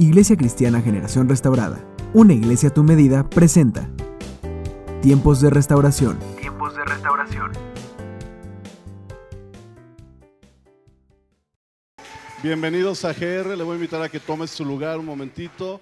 [0.00, 3.90] Iglesia Cristiana Generación Restaurada, una iglesia a tu medida, presenta
[5.02, 6.20] Tiempos de Restauración.
[6.38, 7.50] Tiempos de restauración.
[12.44, 15.80] Bienvenidos a GR, le voy a invitar a que tome su lugar un momentito.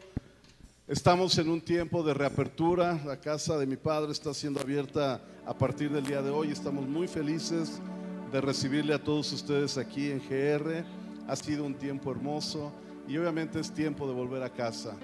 [0.88, 5.52] Estamos en un tiempo de reapertura, la casa de mi padre está siendo abierta a
[5.52, 7.82] partir del día de hoy, estamos muy felices
[8.32, 10.86] de recibirle a todos ustedes aquí en GR,
[11.28, 12.72] ha sido un tiempo hermoso
[13.08, 14.96] y obviamente es tiempo de volver a casa.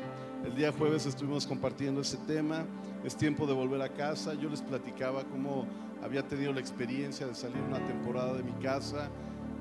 [0.45, 2.65] El día jueves estuvimos compartiendo ese tema,
[3.05, 5.67] es tiempo de volver a casa, yo les platicaba cómo
[6.03, 9.09] había tenido la experiencia de salir una temporada de mi casa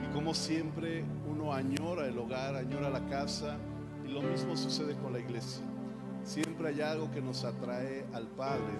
[0.04, 3.58] y como siempre uno añora el hogar, añora la casa
[4.04, 5.64] y lo mismo sucede con la iglesia.
[6.24, 8.74] Siempre hay algo que nos atrae al Padre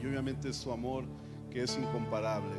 [0.00, 1.04] y obviamente es su amor
[1.50, 2.54] que es incomparable.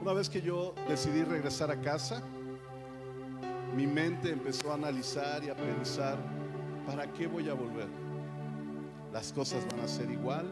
[0.00, 2.22] Una vez que yo decidí regresar a casa,
[3.74, 6.18] mi mente empezó a analizar y a pensar,
[6.86, 7.88] ¿para qué voy a volver?
[9.12, 10.50] Las cosas van a ser igual.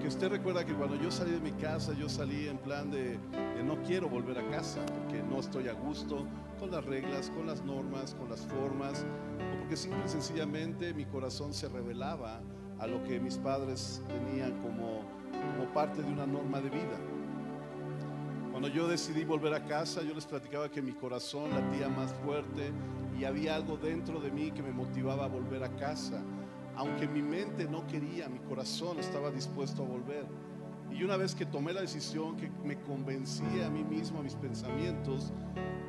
[0.00, 3.18] Que usted recuerda que cuando yo salí de mi casa, yo salí en plan de,
[3.64, 6.26] no quiero volver a casa, porque no estoy a gusto
[6.58, 9.04] con las reglas, con las normas, con las formas,
[9.38, 12.40] o porque simple y sencillamente mi corazón se revelaba
[12.78, 15.04] a lo que mis padres tenían como
[15.74, 17.19] parte de una norma de vida.
[18.50, 22.72] Cuando yo decidí volver a casa, yo les platicaba que mi corazón latía más fuerte
[23.18, 26.20] y había algo dentro de mí que me motivaba a volver a casa.
[26.74, 30.26] Aunque mi mente no quería, mi corazón estaba dispuesto a volver.
[30.90, 34.34] Y una vez que tomé la decisión, que me convencí a mí mismo, a mis
[34.34, 35.32] pensamientos,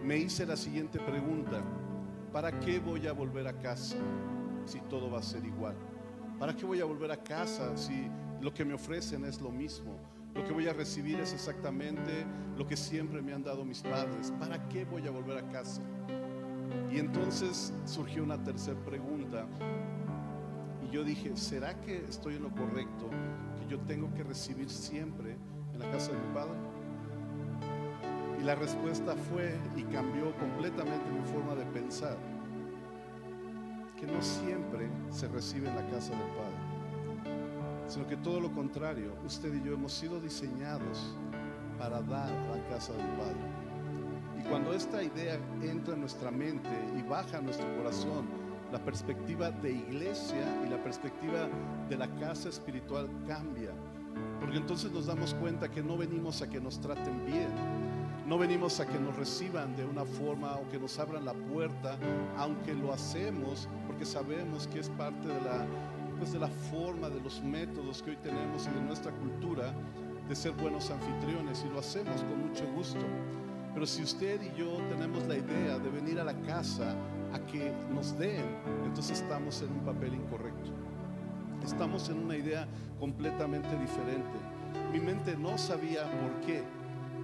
[0.04, 1.64] me hice la siguiente pregunta.
[2.32, 3.98] ¿Para qué voy a volver a casa
[4.66, 5.76] si todo va a ser igual?
[6.40, 8.08] ¿Para qué voy a volver a casa si
[8.40, 9.98] lo que me ofrecen es lo mismo?
[10.34, 12.26] Lo que voy a recibir es exactamente
[12.58, 14.32] lo que siempre me han dado mis padres.
[14.40, 15.82] ¿Para qué voy a volver a casa?
[16.90, 19.46] Y entonces surgió una tercera pregunta.
[20.86, 23.10] Y yo dije, ¿será que estoy en lo correcto?
[23.60, 25.36] Que yo tengo que recibir siempre
[25.74, 26.58] en la casa de mi padre.
[28.40, 32.18] Y la respuesta fue y cambió completamente mi forma de pensar.
[33.98, 36.61] Que no siempre se recibe en la casa del Padre
[37.92, 41.14] sino que todo lo contrario, usted y yo hemos sido diseñados
[41.78, 43.36] para dar a la casa del Padre.
[44.40, 48.30] Y cuando esta idea entra en nuestra mente y baja a nuestro corazón,
[48.72, 51.50] la perspectiva de iglesia y la perspectiva
[51.90, 53.72] de la casa espiritual cambia.
[54.40, 57.50] Porque entonces nos damos cuenta que no venimos a que nos traten bien,
[58.26, 61.98] no venimos a que nos reciban de una forma o que nos abran la puerta,
[62.38, 65.66] aunque lo hacemos porque sabemos que es parte de la
[66.30, 69.74] de la forma, de los métodos que hoy tenemos y de nuestra cultura
[70.30, 73.00] de ser buenos anfitriones y lo hacemos con mucho gusto.
[73.74, 76.96] Pero si usted y yo tenemos la idea de venir a la casa
[77.34, 78.46] a que nos den,
[78.86, 80.70] entonces estamos en un papel incorrecto.
[81.66, 82.68] Estamos en una idea
[83.00, 84.38] completamente diferente.
[84.94, 86.62] Mi mente no sabía por qué,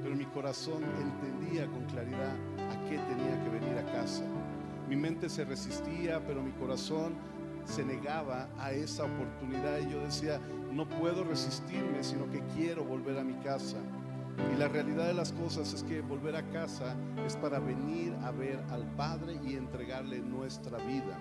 [0.01, 4.23] pero mi corazón entendía con claridad a qué tenía que venir a casa.
[4.89, 7.13] Mi mente se resistía, pero mi corazón
[7.67, 10.39] se negaba a esa oportunidad y yo decía,
[10.71, 13.77] no puedo resistirme, sino que quiero volver a mi casa.
[14.53, 16.95] Y la realidad de las cosas es que volver a casa
[17.25, 21.17] es para venir a ver al Padre y entregarle nuestra vida,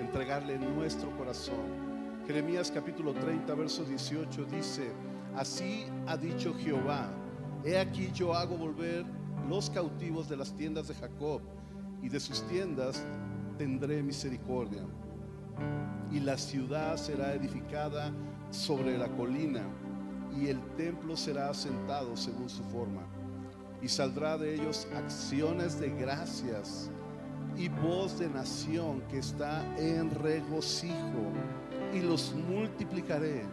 [0.00, 1.84] entregarle nuestro corazón.
[2.26, 4.90] Jeremías capítulo 30, verso 18 dice,
[5.36, 7.10] así ha dicho Jehová,
[7.64, 9.04] he aquí yo hago volver
[9.48, 11.42] los cautivos de las tiendas de Jacob
[12.02, 13.04] y de sus tiendas
[13.58, 14.82] tendré misericordia
[16.10, 18.12] y la ciudad será edificada
[18.50, 19.62] sobre la colina
[20.40, 23.02] y el templo será asentado según su forma.
[23.82, 26.90] Y saldrá de ellos acciones de gracias
[27.56, 31.32] y voz de nación que está en regocijo.
[31.92, 33.44] Y los multiplicaré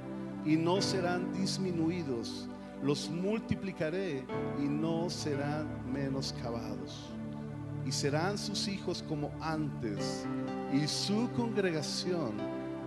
[0.46, 2.48] y no serán disminuidos.
[2.84, 4.26] Los multiplicaré
[4.60, 7.10] y no serán menoscabados.
[7.86, 10.26] Y serán sus hijos como antes
[10.74, 12.32] y su congregación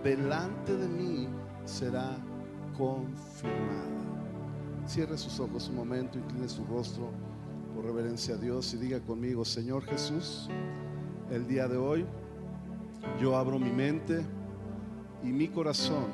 [0.03, 1.27] delante de mí
[1.65, 2.17] será
[2.77, 3.95] confirmada.
[4.87, 7.09] Cierre sus ojos un momento, incline su rostro
[7.73, 10.49] por reverencia a Dios y diga conmigo, Señor Jesús,
[11.31, 12.05] el día de hoy
[13.19, 14.23] yo abro mi mente
[15.23, 16.05] y mi corazón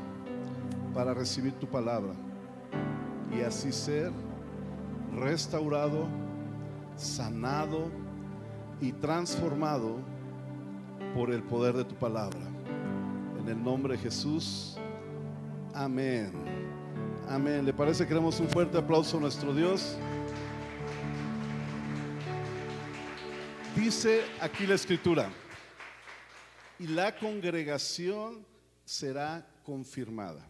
[0.94, 2.14] para recibir tu palabra
[3.38, 4.12] y así ser
[5.14, 6.08] restaurado,
[6.96, 7.90] sanado
[8.82, 9.98] y transformado
[11.14, 12.40] por el poder de tu palabra.
[13.40, 14.78] En el nombre de Jesús.
[15.74, 16.32] Amén.
[17.28, 17.66] Amén.
[17.66, 19.98] ¿Le parece que demos un fuerte aplauso a nuestro Dios?
[23.76, 25.30] Dice aquí la escritura.
[26.80, 28.44] y la congregación
[28.84, 30.50] será confirmada.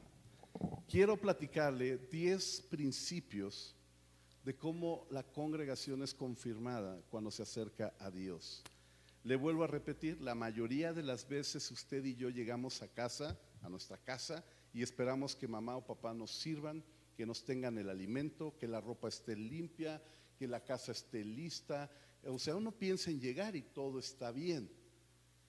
[0.87, 3.75] Quiero platicarle 10 principios
[4.43, 8.63] de cómo la congregación es confirmada cuando se acerca a Dios.
[9.23, 13.39] Le vuelvo a repetir, la mayoría de las veces usted y yo llegamos a casa,
[13.61, 16.83] a nuestra casa, y esperamos que mamá o papá nos sirvan,
[17.15, 20.01] que nos tengan el alimento, que la ropa esté limpia,
[20.39, 21.91] que la casa esté lista.
[22.23, 24.71] O sea, uno piensa en llegar y todo está bien.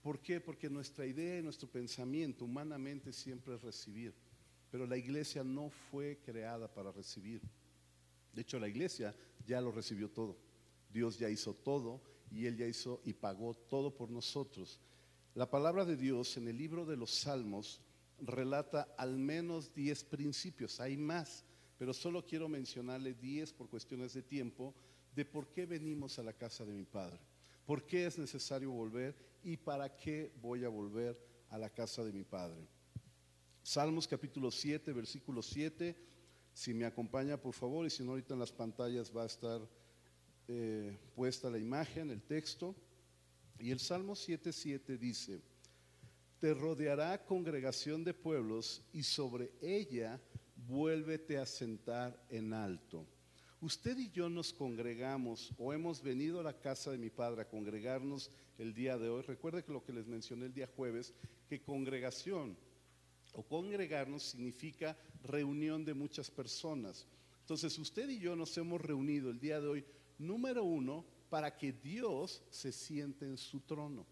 [0.03, 0.39] ¿Por qué?
[0.39, 4.13] Porque nuestra idea y nuestro pensamiento humanamente siempre es recibir.
[4.71, 7.41] Pero la iglesia no fue creada para recibir.
[8.35, 9.15] De hecho, la iglesia
[9.47, 10.37] ya lo recibió todo.
[10.93, 14.81] Dios ya hizo todo y Él ya hizo y pagó todo por nosotros.
[15.35, 17.81] La palabra de Dios en el libro de los Salmos
[18.21, 20.81] relata al menos 10 principios.
[20.81, 21.45] Hay más,
[21.79, 24.75] pero solo quiero mencionarle 10 por cuestiones de tiempo
[25.15, 27.21] de por qué venimos a la casa de mi Padre.
[27.67, 31.19] ¿Por qué es necesario volver y para qué voy a volver
[31.51, 32.67] a la casa de mi Padre?
[33.63, 35.97] Salmos capítulo 7, versículo 7.
[36.53, 39.61] Si me acompaña, por favor, y si no, ahorita en las pantallas va a estar
[40.49, 42.75] eh, puesta la imagen, el texto.
[43.59, 45.41] Y el Salmo 7.7 dice,
[46.41, 50.21] te rodeará congregación de pueblos y sobre ella
[50.67, 53.07] vuélvete a sentar en alto.
[53.61, 57.49] Usted y yo nos congregamos o hemos venido a la casa de mi padre a
[57.49, 59.23] congregarnos el día de hoy.
[59.23, 61.15] Recuerde que lo que les mencioné el día jueves,
[61.49, 62.57] que congregación
[63.35, 67.07] o congregarnos significa reunión de muchas personas.
[67.41, 69.85] Entonces usted y yo nos hemos reunido el día de hoy,
[70.23, 74.07] número uno, para que Dios se siente en su trono.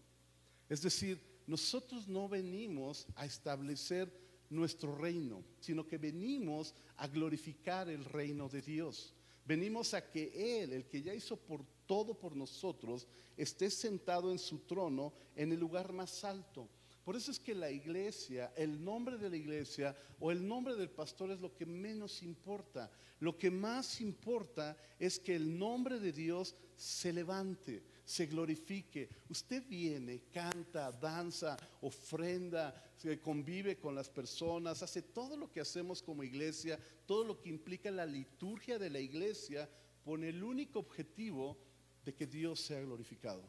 [0.67, 4.11] Es decir, nosotros no venimos a establecer
[4.49, 9.13] nuestro reino, sino que venimos a glorificar el reino de Dios.
[9.45, 14.39] Venimos a que Él, el que ya hizo por todo por nosotros, esté sentado en
[14.39, 16.69] su trono en el lugar más alto.
[17.03, 20.89] Por eso es que la iglesia, el nombre de la iglesia o el nombre del
[20.89, 22.91] pastor es lo que menos importa.
[23.19, 29.09] Lo que más importa es que el nombre de Dios se levante, se glorifique.
[29.29, 36.03] Usted viene, canta, danza, ofrenda, se convive con las personas, hace todo lo que hacemos
[36.03, 39.67] como iglesia, todo lo que implica la liturgia de la iglesia,
[40.03, 41.57] con el único objetivo
[42.03, 43.43] de que Dios sea glorificado,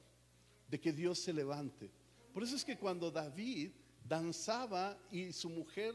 [0.69, 1.90] de que Dios se levante.
[2.32, 3.70] Por eso es que cuando David
[4.05, 5.94] danzaba y su mujer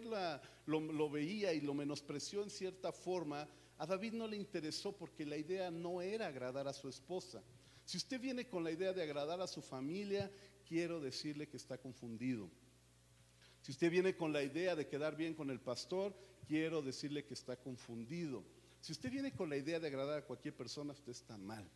[0.65, 3.47] lo, veía y lo menospreció en cierta forma,
[3.77, 7.43] a David no le interesó porque la idea no era agradar a su esposa.
[7.85, 10.31] Si usted viene con la idea de agradar a su familia,
[10.67, 12.49] quiero decirle que está confundido.
[13.61, 16.15] Si usted viene con la idea de quedar bien con el pastor,
[16.47, 18.43] quiero decirle que está confundido.
[18.81, 21.69] Si usted viene con la idea de agradar a cualquier persona, usted está mal.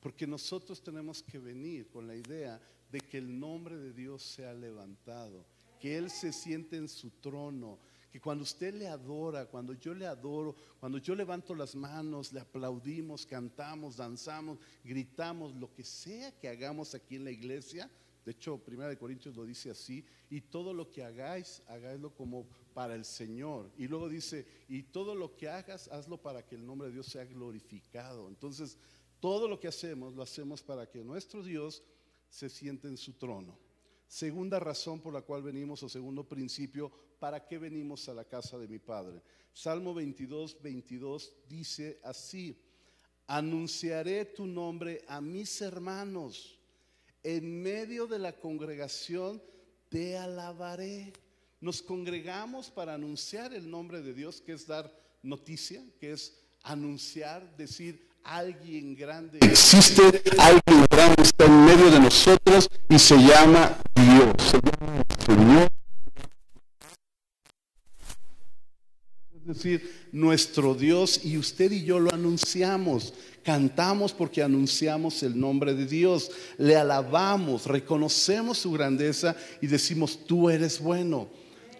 [0.00, 2.60] Porque nosotros tenemos que venir con la idea
[2.90, 5.44] de que el nombre de Dios sea levantado,
[5.80, 7.78] que Él se siente en su trono,
[8.10, 12.40] que cuando usted le adora, cuando yo le adoro, cuando yo levanto las manos, le
[12.40, 17.90] aplaudimos, cantamos, danzamos, gritamos, lo que sea que hagamos aquí en la iglesia,
[18.28, 22.46] de hecho, Primera de Corintios lo dice así, y todo lo que hagáis, hagáislo como
[22.74, 23.70] para el Señor.
[23.78, 27.06] Y luego dice, y todo lo que hagas, hazlo para que el nombre de Dios
[27.06, 28.28] sea glorificado.
[28.28, 28.76] Entonces,
[29.20, 31.82] todo lo que hacemos, lo hacemos para que nuestro Dios
[32.28, 33.58] se siente en su trono.
[34.06, 38.58] Segunda razón por la cual venimos, o segundo principio, ¿para qué venimos a la casa
[38.58, 39.22] de mi Padre?
[39.52, 42.58] Salmo 22, 22 dice así,
[43.26, 46.58] anunciaré tu nombre a mis hermanos,
[47.22, 49.42] en medio de la congregación
[49.88, 51.12] te alabaré.
[51.60, 54.90] Nos congregamos para anunciar el nombre de Dios, que es dar
[55.22, 60.02] noticia, que es anunciar, decir, alguien grande existe,
[60.38, 65.68] alguien grande está en medio de nosotros y se llama Dios, se llama Señor.
[69.32, 73.14] Es decir, nuestro Dios y usted y yo lo anunciamos.
[73.42, 80.50] Cantamos porque anunciamos el nombre de Dios, le alabamos, reconocemos su grandeza y decimos, tú
[80.50, 81.30] eres bueno,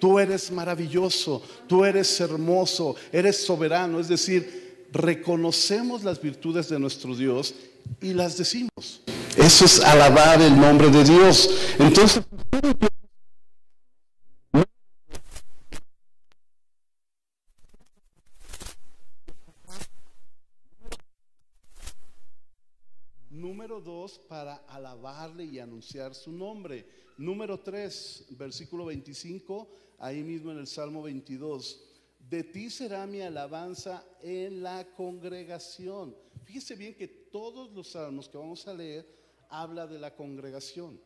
[0.01, 4.01] tú eres maravilloso, tú eres hermoso, eres soberano.
[4.01, 7.55] Es decir, reconocemos las virtudes de nuestro Dios
[8.01, 9.03] y las decimos.
[9.37, 11.51] Eso es alabar el nombre de Dios.
[11.79, 12.25] Entonces,
[23.31, 26.87] Número dos, para alabarle y anunciar su nombre.
[27.19, 29.69] Número tres, versículo 25,
[29.99, 31.88] ahí mismo en el Salmo 22
[32.29, 36.15] de ti será mi alabanza en la congregación.
[36.45, 39.07] Fíjese bien que todos los salmos que vamos a leer
[39.49, 41.01] habla de la congregación.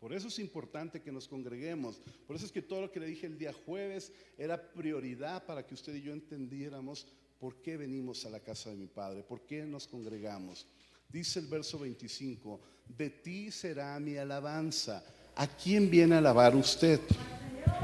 [0.00, 2.00] Por eso es importante que nos congreguemos.
[2.26, 5.64] Por eso es que todo lo que le dije el día jueves era prioridad para
[5.64, 7.06] que usted y yo entendiéramos
[7.38, 10.66] por qué venimos a la casa de mi Padre, por qué nos congregamos.
[11.08, 15.04] Dice el verso 25, de ti será mi alabanza.
[15.36, 17.00] ¿A quién viene a alabar usted?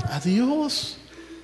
[0.05, 0.99] A Dios.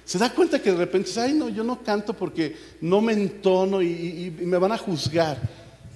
[0.05, 3.15] ¿Se da cuenta que de repente dice, ay no, yo no canto porque no me
[3.15, 5.39] entono y, me van a juzgar?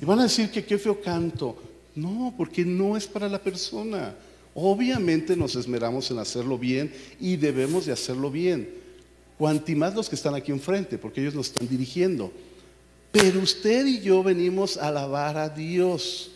[0.00, 1.56] Y van a decir que qué feo canto.
[1.94, 4.14] No, porque no es para la persona.
[4.54, 8.68] Obviamente nos esmeramos en hacerlo bien y debemos de hacerlo bien.
[9.36, 12.32] Cuanti más los que están aquí enfrente, porque ellos nos están dirigiendo.
[13.12, 16.30] Pero usted y yo venimos a alabar a Dios.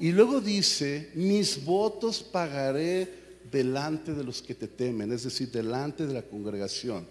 [0.00, 3.23] Y luego dice, mis votos pagaré
[3.54, 7.06] delante de los que te temen, es decir, delante de la congregación.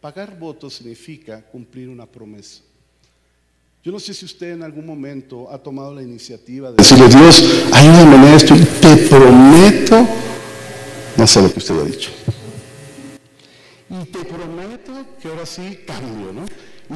[0.00, 2.62] Pagar votos significa cumplir una promesa.
[3.82, 7.42] Yo no sé si usted en algún momento ha tomado la iniciativa de decirle, Dios,
[7.72, 10.06] ayúdame en esto y te prometo,
[11.16, 12.10] no sé lo que usted ha dicho.
[13.90, 16.44] Y te prometo que ahora sí cambio, ¿no?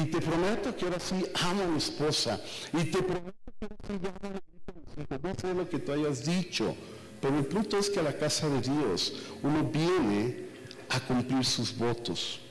[0.01, 2.41] Y te prometo que ahora sí amo a mi esposa.
[2.71, 6.73] Y te prometo que ahora sí ya no sé lo que tú hayas dicho.
[7.23, 10.49] Pero el punto es que a la casa de Dios uno viene
[10.89, 12.41] a cumplir sus votos,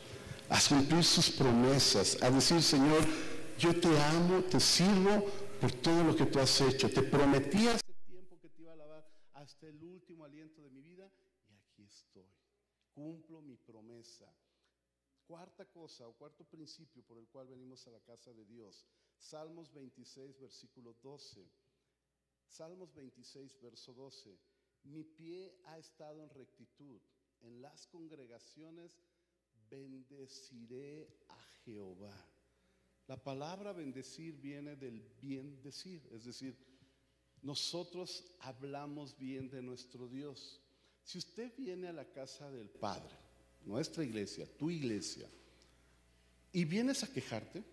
[0.49, 3.05] a cumplir sus promesas, a decir, Señor,
[3.59, 5.27] yo te amo, te sirvo
[5.61, 6.89] por todo lo que tú has hecho.
[6.89, 10.81] Te prometí hace tiempo que te iba a alabar hasta el último aliento de mi
[10.81, 11.07] vida
[11.51, 12.33] y aquí estoy.
[12.95, 14.25] Cumplo mi promesa.
[15.27, 18.87] Cuarta cosa o cuarto principio por el cual venimos a la casa de Dios.
[19.19, 21.47] Salmos 26, versículo 12.
[22.47, 24.52] Salmos 26, verso 12.
[24.85, 27.01] Mi pie ha estado en rectitud.
[27.43, 28.93] En las congregaciones
[29.71, 32.15] bendeciré a Jehová.
[33.09, 36.57] La palabra bendecir viene del bien decir, es decir,
[37.43, 40.61] nosotros hablamos bien de nuestro Dios.
[41.03, 43.15] Si usted viene a la casa del Padre,
[43.65, 45.29] nuestra iglesia, tu iglesia,
[46.53, 47.65] y vienes a quejarte,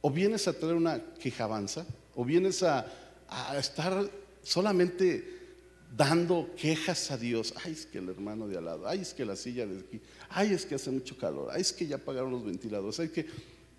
[0.00, 2.86] o vienes a traer una quejabanza, o vienes a,
[3.28, 4.10] a estar
[4.42, 5.43] solamente
[5.96, 7.54] dando quejas a Dios.
[7.64, 10.00] Ay, es que el hermano de al lado, ay, es que la silla de aquí,
[10.28, 13.26] ay, es que hace mucho calor, ay, es que ya apagaron los ventiladores, ay, que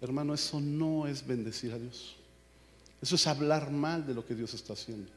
[0.02, 2.16] Hermano, eso no es bendecir a Dios.
[3.02, 5.10] Eso es hablar mal de lo que Dios está haciendo.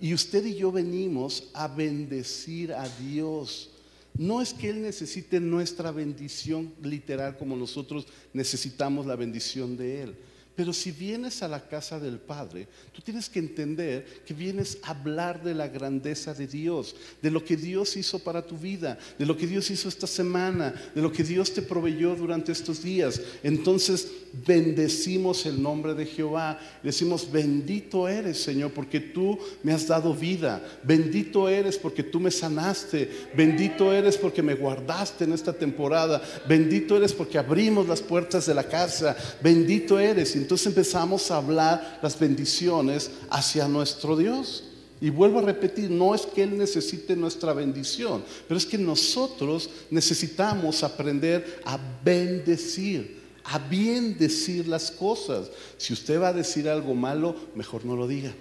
[0.00, 3.70] Y usted y yo venimos a bendecir a Dios.
[4.16, 10.16] No es que Él necesite nuestra bendición literal como nosotros necesitamos la bendición de Él.
[10.56, 14.90] Pero si vienes a la casa del Padre, tú tienes que entender que vienes a
[14.90, 19.26] hablar de la grandeza de Dios, de lo que Dios hizo para tu vida, de
[19.26, 23.20] lo que Dios hizo esta semana, de lo que Dios te proveyó durante estos días.
[23.42, 24.08] Entonces
[24.46, 26.60] bendecimos el nombre de Jehová.
[26.84, 30.62] Decimos, bendito eres, Señor, porque tú me has dado vida.
[30.84, 33.10] Bendito eres porque tú me sanaste.
[33.36, 36.22] Bendito eres porque me guardaste en esta temporada.
[36.48, 39.16] Bendito eres porque abrimos las puertas de la casa.
[39.42, 44.64] Bendito eres entonces empezamos a hablar las bendiciones hacia nuestro Dios.
[45.00, 49.70] Y vuelvo a repetir, no es que Él necesite nuestra bendición, pero es que nosotros
[49.90, 55.50] necesitamos aprender a bendecir, a bien decir las cosas.
[55.78, 58.34] Si usted va a decir algo malo, mejor no lo diga.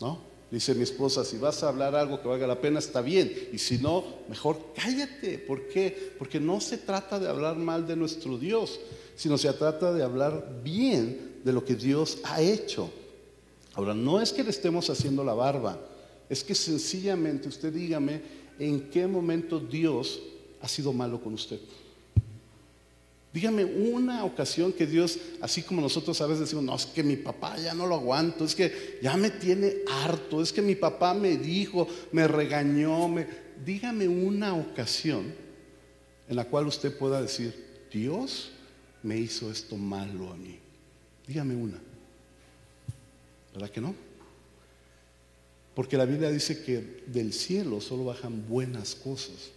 [0.00, 0.20] ¿No?
[0.50, 3.32] Dice mi esposa, si vas a hablar algo que valga la pena, está bien.
[3.52, 5.38] Y si no, mejor cállate.
[5.38, 6.14] ¿Por qué?
[6.18, 8.80] Porque no se trata de hablar mal de nuestro Dios,
[9.20, 12.90] sino se trata de hablar bien de lo que Dios ha hecho.
[13.74, 15.78] Ahora, no es que le estemos haciendo la barba,
[16.30, 18.22] es que sencillamente usted dígame
[18.58, 20.22] en qué momento Dios
[20.62, 21.60] ha sido malo con usted.
[23.30, 27.16] Dígame una ocasión que Dios, así como nosotros a veces decimos, no, es que mi
[27.16, 31.12] papá ya no lo aguanto, es que ya me tiene harto, es que mi papá
[31.12, 33.26] me dijo, me regañó, me...
[33.66, 35.34] dígame una ocasión
[36.26, 38.52] en la cual usted pueda decir, Dios
[39.02, 40.58] me hizo esto malo a mí.
[41.26, 41.78] Dígame una.
[43.52, 43.94] ¿Verdad que no?
[45.74, 49.50] Porque la Biblia dice que del cielo solo bajan buenas cosas.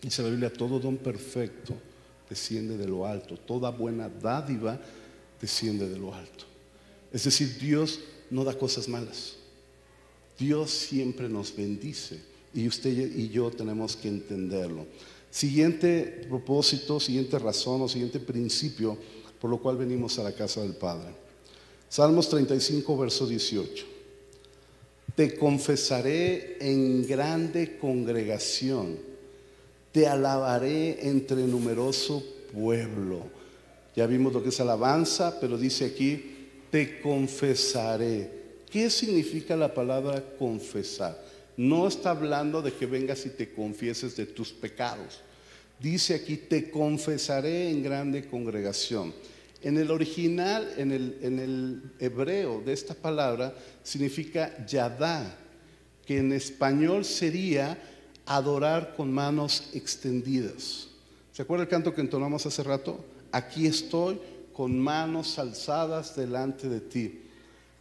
[0.00, 1.74] Dice la Biblia, todo don perfecto
[2.28, 3.36] desciende de lo alto.
[3.36, 4.78] Toda buena dádiva
[5.40, 6.44] desciende de lo alto.
[7.12, 9.36] Es decir, Dios no da cosas malas.
[10.38, 12.20] Dios siempre nos bendice
[12.52, 14.86] y usted y yo tenemos que entenderlo.
[15.34, 18.96] Siguiente propósito, siguiente razón o siguiente principio
[19.40, 21.08] por lo cual venimos a la casa del Padre.
[21.88, 23.84] Salmos 35, verso 18.
[25.16, 28.96] Te confesaré en grande congregación,
[29.90, 33.24] te alabaré entre numeroso pueblo.
[33.96, 38.30] Ya vimos lo que es alabanza, pero dice aquí, te confesaré.
[38.70, 41.23] ¿Qué significa la palabra confesar?
[41.56, 45.20] No está hablando de que vengas y te confieses de tus pecados.
[45.80, 49.12] Dice aquí, te confesaré en grande congregación.
[49.62, 55.38] En el original, en el, en el hebreo de esta palabra, significa yadá,
[56.04, 57.78] que en español sería
[58.26, 60.88] adorar con manos extendidas.
[61.32, 63.04] ¿Se acuerda el canto que entonamos hace rato?
[63.32, 64.20] Aquí estoy
[64.52, 67.20] con manos alzadas delante de ti.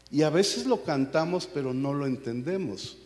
[0.09, 2.97] Y a veces lo cantamos, pero no lo entendemos,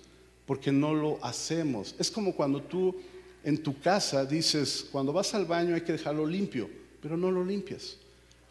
[0.47, 1.93] porque no lo hacemos.
[1.99, 2.95] Es como cuando tú
[3.43, 6.69] en tu casa dices, cuando vas al baño hay que dejarlo limpio,
[7.01, 7.97] pero no lo limpias.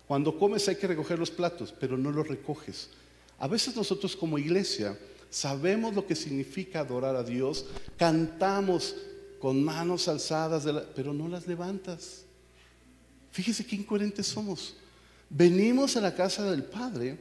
[0.07, 2.91] Cuando comes hay que recoger los platos, pero no los recoges.
[3.39, 4.97] A veces nosotros como iglesia
[5.31, 8.95] sabemos lo que significa adorar a Dios, cantamos
[9.41, 12.25] con manos alzadas, pero no las levantas.
[13.33, 14.77] Fíjese qué incoherentes somos.
[15.29, 17.19] Venimos a la casa del Padre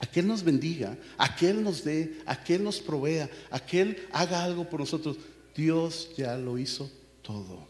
[0.00, 3.28] a que Él nos bendiga, a que Él nos dé, a que Él nos provea,
[3.50, 5.16] a que Él haga algo por nosotros.
[5.54, 6.90] Dios ya lo hizo
[7.22, 7.66] todo.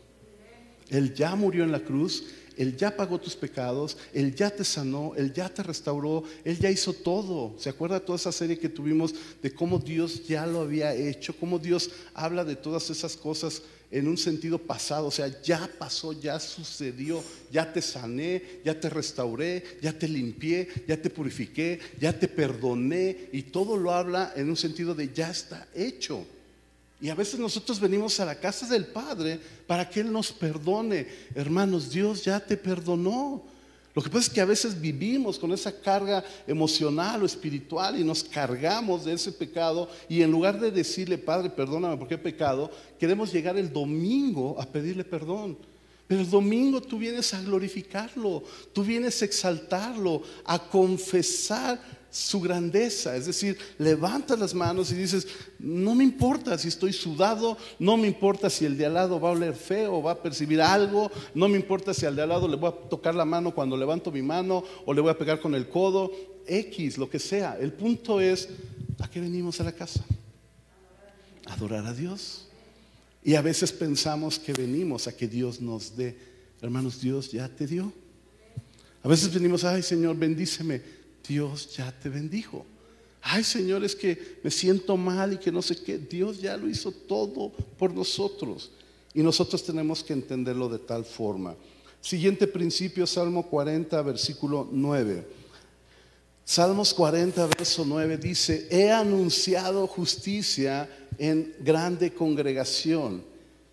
[0.90, 2.24] Él ya murió en la cruz,
[2.56, 6.70] Él ya pagó tus pecados, Él ya te sanó, Él ya te restauró, Él ya
[6.70, 7.54] hizo todo.
[7.58, 11.34] ¿Se acuerda toda esa serie que tuvimos de cómo Dios ya lo había hecho?
[11.36, 16.12] Cómo Dios habla de todas esas cosas en un sentido pasado, o sea, ya pasó,
[16.12, 22.12] ya sucedió, ya te sané, ya te restauré, ya te limpié, ya te purifiqué, ya
[22.12, 26.26] te perdoné, y todo lo habla en un sentido de ya está hecho.
[27.00, 31.06] Y a veces nosotros venimos a la casa del Padre para que Él nos perdone.
[31.34, 33.44] Hermanos, Dios ya te perdonó.
[33.98, 38.04] Lo que pasa es que a veces vivimos con esa carga emocional o espiritual y
[38.04, 42.70] nos cargamos de ese pecado y en lugar de decirle, Padre, perdóname porque he pecado,
[42.96, 45.58] queremos llegar el domingo a pedirle perdón.
[46.06, 53.16] Pero el domingo tú vienes a glorificarlo, tú vienes a exaltarlo, a confesar su grandeza.
[53.16, 55.26] Es decir, levantas las manos y dices,
[55.58, 59.28] no me importa si estoy sudado, no me importa si el de al lado va
[59.28, 62.48] a oler feo va a percibir algo, no me importa si al de al lado
[62.48, 65.40] le voy a tocar la mano cuando levanto mi mano o le voy a pegar
[65.40, 66.10] con el codo,
[66.46, 67.58] X, lo que sea.
[67.60, 68.48] El punto es,
[68.98, 70.04] ¿a qué venimos a la casa?
[71.46, 72.46] Adorar a Dios.
[73.22, 76.16] Y a veces pensamos que venimos a que Dios nos dé.
[76.62, 77.92] Hermanos, Dios ya te dio.
[79.02, 80.97] A veces venimos, ay Señor, bendíceme
[81.28, 82.64] Dios ya te bendijo.
[83.20, 85.98] Ay Señor, es que me siento mal y que no sé qué.
[85.98, 88.70] Dios ya lo hizo todo por nosotros.
[89.12, 91.54] Y nosotros tenemos que entenderlo de tal forma.
[92.00, 95.26] Siguiente principio, Salmo 40, versículo 9.
[96.44, 100.88] Salmos 40, verso 9 dice, he anunciado justicia
[101.18, 103.22] en grande congregación.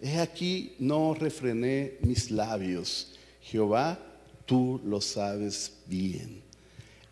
[0.01, 3.13] He aquí, no refrené mis labios.
[3.41, 3.97] Jehová,
[4.45, 6.44] tú lo sabes bien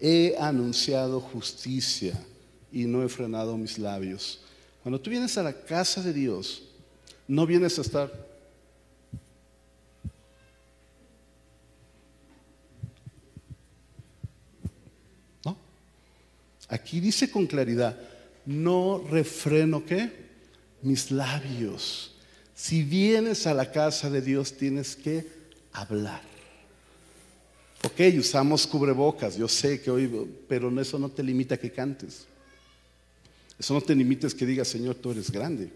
[0.06, 2.14] he anunciado justicia
[2.74, 4.42] y no he frenado mis labios.
[4.82, 6.64] Cuando tú vienes a la casa de Dios,
[7.26, 8.12] no vienes a estar...
[15.46, 15.58] ¿No?
[16.68, 17.98] Aquí dice con claridad,
[18.46, 20.12] no refreno qué?
[20.82, 22.14] Mis labios.
[22.54, 25.26] Si vienes a la casa de Dios tienes que
[25.72, 26.33] hablar.
[27.86, 30.10] Ok, usamos cubrebocas, yo sé que hoy,
[30.48, 32.26] pero eso no te limita a que cantes.
[33.60, 35.70] Eso no te limita a que digas, Señor, tú eres grande.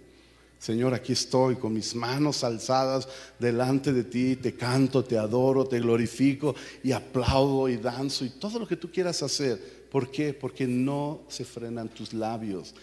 [0.57, 5.79] Señor, aquí estoy con mis manos alzadas delante de ti, te canto, te adoro, te
[5.79, 9.87] glorifico y aplaudo y danzo y todo lo que tú quieras hacer.
[9.91, 10.33] ¿Por qué?
[10.33, 12.73] Porque no se frenan tus labios,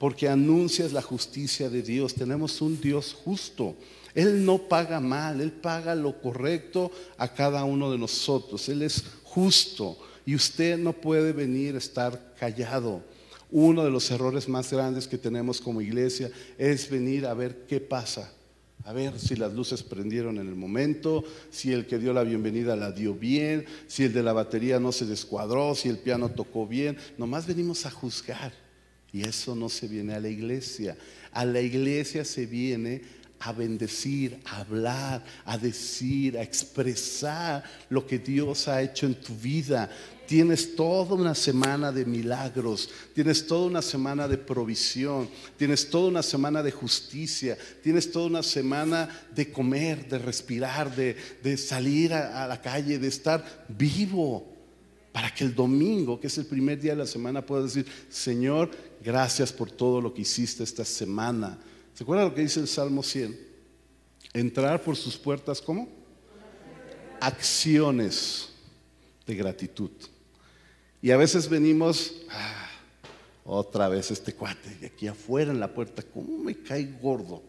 [0.00, 2.14] porque anuncias la justicia de Dios.
[2.14, 3.76] Tenemos un Dios justo.
[4.14, 8.66] Él no paga mal, Él paga lo correcto a cada uno de nosotros.
[8.70, 13.02] Él es justo y usted no puede venir a estar callado.
[13.50, 17.78] Uno de los errores más grandes que tenemos como iglesia es venir a ver qué
[17.78, 18.32] pasa,
[18.84, 22.74] a ver si las luces prendieron en el momento, si el que dio la bienvenida
[22.74, 26.66] la dio bien, si el de la batería no se descuadró, si el piano tocó
[26.66, 26.96] bien.
[27.18, 28.59] Nomás venimos a juzgar.
[29.12, 30.96] Y eso no se viene a la iglesia.
[31.32, 33.02] A la iglesia se viene
[33.40, 39.34] a bendecir, a hablar, a decir, a expresar lo que Dios ha hecho en tu
[39.34, 39.90] vida.
[40.26, 46.22] Tienes toda una semana de milagros, tienes toda una semana de provisión, tienes toda una
[46.22, 52.46] semana de justicia, tienes toda una semana de comer, de respirar, de, salir a, a
[52.46, 54.54] la calle, de estar vivo
[55.12, 58.70] para que el domingo, que es el primer día de la semana, puedas decir, Señor,
[59.02, 61.58] gracias por todo lo que hiciste esta semana.
[61.94, 63.38] ¿Se acuerdan lo que dice el Salmo 100?
[64.32, 65.88] Entrar por sus puertas, ¿cómo?
[67.20, 68.50] Acciones
[69.26, 69.90] de gratitud.
[71.02, 72.68] Y a veces venimos, ah,
[73.44, 77.42] otra vez este cuate, aquí afuera en la puerta, ¿cómo me cae gordo?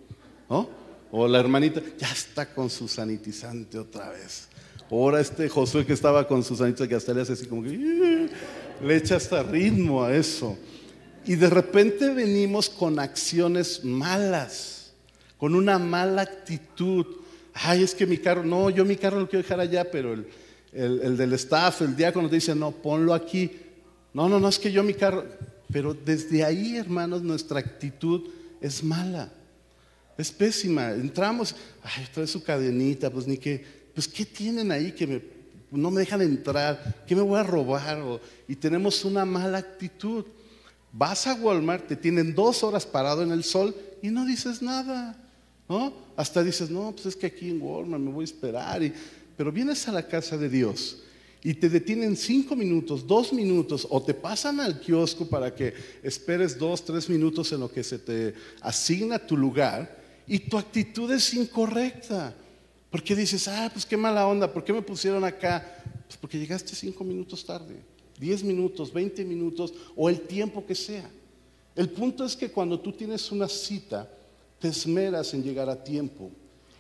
[0.50, 0.70] ¿No?
[1.12, 4.48] O la hermanita, ya está con su sanitizante otra vez.
[4.90, 8.30] Ahora este Josué que estaba con su sanitizante, que hasta le hace así como que,
[8.82, 10.58] le echa hasta ritmo a eso.
[11.26, 14.94] Y de repente venimos con acciones malas,
[15.38, 17.06] con una mala actitud.
[17.54, 20.26] Ay, es que mi carro, no, yo mi carro lo quiero dejar allá, pero el,
[20.74, 23.52] el, del staff, el diácono te dice, no, ponlo aquí.
[24.14, 25.26] No, no, no, es que yo mi carro.
[25.72, 28.30] Pero desde ahí, hermanos, nuestra actitud
[28.60, 29.32] es mala.
[30.18, 30.92] Es pésima.
[30.92, 35.22] Entramos, ay, trae su cadenita, pues ni que, pues ¿qué tienen ahí que me,
[35.72, 37.04] no me dejan entrar?
[37.08, 38.20] ¿Qué me voy a robar?
[38.48, 40.26] y tenemos una mala actitud.
[40.94, 45.18] Vas a Walmart, te tienen dos horas parado en el sol y no dices nada.
[45.70, 45.94] ¿no?
[46.18, 48.84] Hasta dices, no, pues es que aquí en Walmart me voy a esperar.
[48.84, 48.94] Y,
[49.38, 50.98] pero vienes a la casa de Dios
[51.44, 55.74] y te detienen cinco minutos, dos minutos, o te pasan al kiosco para que
[56.04, 61.12] esperes dos, tres minutos en lo que se te asigna tu lugar, y tu actitud
[61.12, 62.36] es incorrecta.
[62.92, 65.66] Porque dices, ah, pues qué mala onda, ¿por qué me pusieron acá?
[66.06, 67.82] Pues porque llegaste cinco minutos tarde,
[68.22, 71.10] diez minutos, veinte minutos, o el tiempo que sea.
[71.76, 74.08] El punto es que cuando tú tienes una cita,
[74.60, 76.30] te esmeras en llegar a tiempo.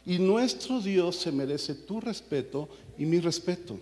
[0.05, 3.79] Y nuestro Dios se merece tu respeto y mi respeto.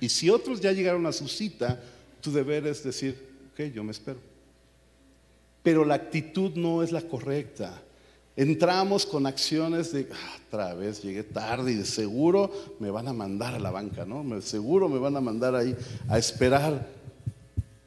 [0.00, 1.80] Y si otros ya llegaron a su cita,
[2.20, 3.16] tu deber es decir,
[3.52, 4.18] ok, yo me espero.
[5.62, 7.80] Pero la actitud no es la correcta.
[8.40, 13.12] Entramos con acciones de, ah, otra vez llegué tarde y de seguro me van a
[13.12, 14.24] mandar a la banca, ¿no?
[14.34, 15.76] De seguro me van a mandar ahí
[16.08, 16.88] a esperar.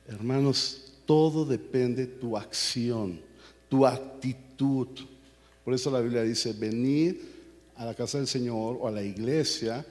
[0.07, 3.19] Hermanos, todo depende de tu acción,
[3.67, 4.89] tu actitud.
[5.65, 7.15] Por eso la Biblia dice, venid
[7.75, 9.83] a la casa del Señor o a la iglesia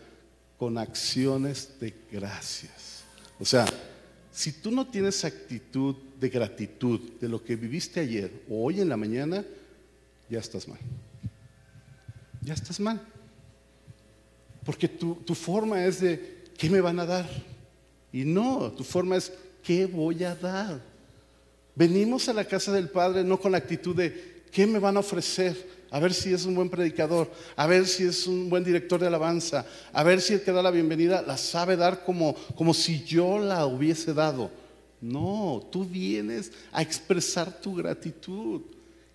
[0.57, 3.03] con acciones de gracias.
[3.41, 3.67] O sea,
[4.31, 8.91] si tú no tienes actitud de gratitud de lo que viviste ayer o hoy en
[8.91, 9.45] la mañana,
[10.33, 10.79] ya estás mal.
[12.41, 12.99] Ya estás mal.
[14.65, 17.29] Porque tu, tu forma es de, ¿qué me van a dar?
[18.13, 19.31] Y no, tu forma es,
[19.63, 20.81] ¿qué voy a dar?
[21.75, 25.01] Venimos a la casa del Padre no con la actitud de, ¿qué me van a
[25.01, 25.83] ofrecer?
[25.93, 29.09] a ver si es un buen predicador, a ver si es un buen director de
[29.09, 33.05] alabanza, a ver si el que da la bienvenida la sabe dar como, como si
[33.05, 34.51] yo la hubiese dado.
[35.03, 38.63] No, tú vienes a expresar tu gratitud.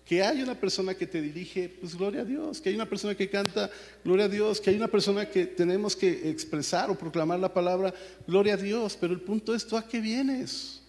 [0.08, 2.62] Que hay una persona que te dirige, pues gloria a Dios.
[2.62, 3.70] Que hay una persona que canta,
[4.02, 4.58] gloria a Dios.
[4.58, 7.92] Que hay una persona que tenemos que expresar o proclamar la palabra,
[8.26, 8.96] gloria a Dios.
[8.98, 10.80] Pero el punto es, ¿tú a qué vienes?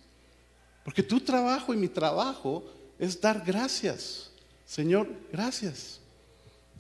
[0.86, 2.64] Porque tu trabajo y mi trabajo
[2.98, 4.32] es dar gracias.
[4.66, 6.00] Señor, gracias.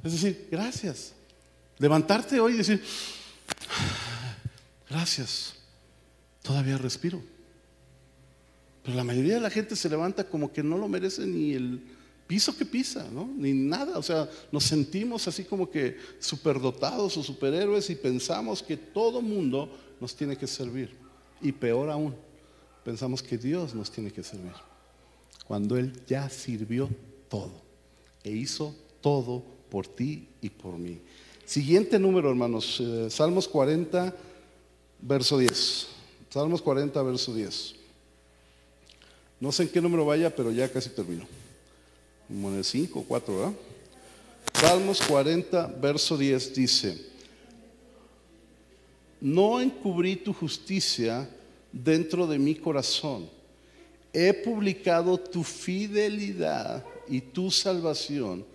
[0.01, 1.11] Es decir, gracias.
[1.77, 2.81] Levantarte hoy y decir,
[4.89, 5.55] gracias,
[6.41, 7.21] todavía respiro.
[8.83, 11.98] Pero la mayoría de la gente se levanta como que no lo merece ni el
[12.29, 13.27] piso que pisa, ¿no?
[13.35, 13.97] Ni nada.
[13.97, 19.67] O sea, nos sentimos así como que superdotados o superhéroes y pensamos que todo mundo
[19.99, 20.95] nos tiene que servir.
[21.41, 22.13] Y peor aún,
[22.85, 24.51] pensamos que Dios nos tiene que servir.
[25.47, 26.87] Cuando Él ya sirvió
[27.29, 27.63] todo
[28.23, 30.99] e hizo todo por ti y por mí.
[31.45, 34.15] Siguiente número, hermanos, eh, Salmos 40,
[35.01, 35.87] verso 10.
[36.29, 37.73] Salmos 40, verso 10.
[39.39, 41.25] No sé en qué número vaya, pero ya casi termino.
[42.29, 43.53] Como en el 5 o 4, ¿verdad?
[44.53, 46.97] Salmos 40, verso 10 dice,
[49.19, 51.29] no encubrí tu justicia
[51.71, 53.29] dentro de mi corazón,
[54.13, 58.45] he publicado tu fidelidad y tu salvación,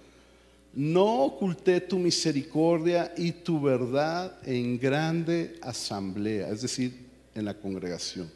[0.72, 8.30] no oculté tu misericordia y tu verdad en grande asamblea, es decir, en la congregación.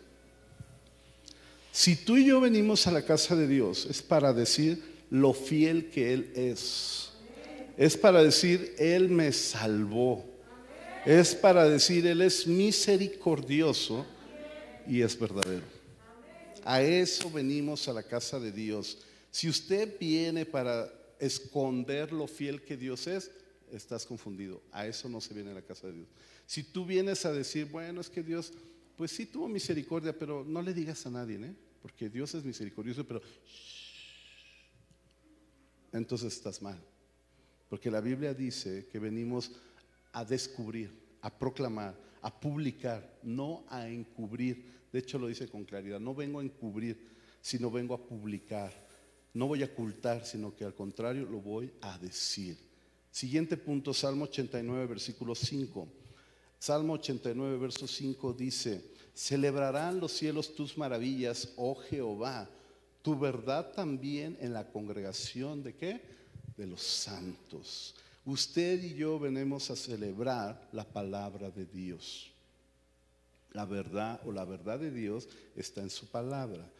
[1.72, 5.90] Si tú y yo venimos a la casa de Dios, es para decir lo fiel
[5.90, 7.10] que Él es.
[7.76, 10.24] Es para decir, Él me salvó.
[11.06, 14.04] Es para decir, Él es misericordioso
[14.86, 15.64] y es verdadero.
[16.64, 18.98] A eso venimos a la casa de Dios.
[19.30, 23.30] Si usted viene para esconder lo fiel que Dios es,
[23.72, 24.62] estás confundido.
[24.72, 26.08] A eso no se viene a la casa de Dios.
[26.46, 28.52] Si tú vienes a decir, bueno, es que Dios,
[28.96, 31.54] pues sí tuvo misericordia, pero no le digas a nadie, ¿eh?
[31.82, 33.20] porque Dios es misericordioso, pero
[35.92, 36.78] entonces estás mal.
[37.68, 39.52] Porque la Biblia dice que venimos
[40.12, 44.64] a descubrir, a proclamar, a publicar, no a encubrir.
[44.92, 47.08] De hecho lo dice con claridad, no vengo a encubrir,
[47.40, 48.72] sino vengo a publicar
[49.34, 52.58] no voy a ocultar, sino que al contrario lo voy a decir.
[53.10, 55.88] Siguiente punto, Salmo 89, versículo 5.
[56.58, 58.82] Salmo 89, verso 5 dice,
[59.14, 62.50] celebrarán los cielos tus maravillas, oh Jehová,
[63.02, 66.00] tu verdad también en la congregación de qué?
[66.56, 67.94] De los santos.
[68.24, 72.30] Usted y yo venimos a celebrar la palabra de Dios.
[73.52, 76.70] La verdad o la verdad de Dios está en su palabra.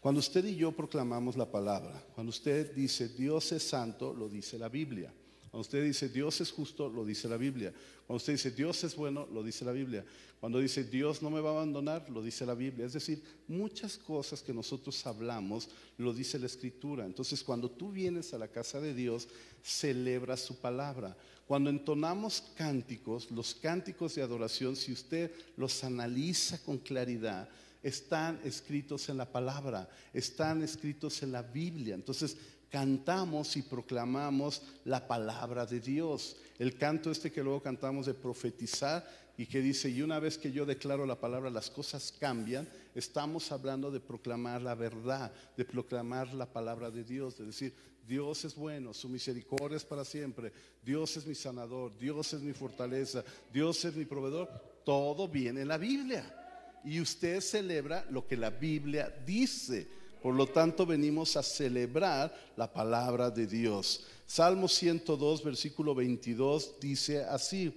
[0.00, 4.58] Cuando usted y yo proclamamos la palabra, cuando usted dice Dios es santo, lo dice
[4.58, 5.12] la Biblia.
[5.56, 7.72] Cuando usted dice Dios es justo, lo dice la Biblia.
[8.06, 10.04] Cuando usted dice Dios es bueno, lo dice la Biblia.
[10.38, 12.84] Cuando dice Dios no me va a abandonar, lo dice la Biblia.
[12.84, 17.06] Es decir, muchas cosas que nosotros hablamos, lo dice la Escritura.
[17.06, 19.28] Entonces, cuando tú vienes a la casa de Dios,
[19.62, 21.16] celebra su palabra.
[21.46, 27.48] Cuando entonamos cánticos, los cánticos de adoración, si usted los analiza con claridad,
[27.82, 31.94] están escritos en la palabra, están escritos en la Biblia.
[31.94, 32.36] Entonces,
[32.70, 36.36] cantamos y proclamamos la palabra de Dios.
[36.58, 39.06] El canto este que luego cantamos de profetizar
[39.38, 43.52] y que dice, y una vez que yo declaro la palabra, las cosas cambian, estamos
[43.52, 47.74] hablando de proclamar la verdad, de proclamar la palabra de Dios, de decir,
[48.06, 50.52] Dios es bueno, su misericordia es para siempre,
[50.82, 54.48] Dios es mi sanador, Dios es mi fortaleza, Dios es mi proveedor,
[54.84, 56.42] todo viene en la Biblia.
[56.84, 59.88] Y usted celebra lo que la Biblia dice.
[60.26, 64.08] Por lo tanto, venimos a celebrar la palabra de Dios.
[64.26, 67.72] Salmo 102, versículo 22 dice así,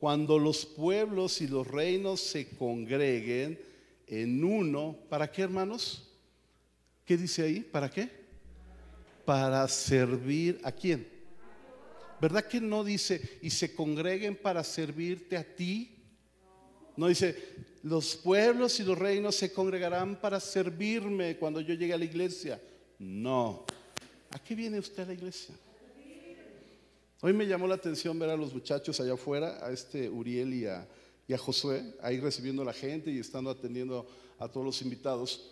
[0.00, 3.60] cuando los pueblos y los reinos se congreguen
[4.08, 6.10] en uno, ¿para qué hermanos?
[7.04, 7.60] ¿Qué dice ahí?
[7.60, 8.10] ¿Para qué?
[9.24, 11.06] Para servir a quién?
[12.20, 15.96] ¿Verdad que no dice y se congreguen para servirte a ti?
[16.96, 17.36] No dice,
[17.84, 22.60] los pueblos y los reinos se congregarán para servirme cuando yo llegue a la iglesia.
[22.98, 23.66] No.
[24.30, 25.54] ¿A qué viene usted a la iglesia?
[27.20, 30.66] Hoy me llamó la atención ver a los muchachos allá afuera, a este Uriel y
[30.66, 30.88] a,
[31.36, 34.06] Josué, ahí recibiendo a la gente y estando atendiendo
[34.38, 35.50] a todos los invitados.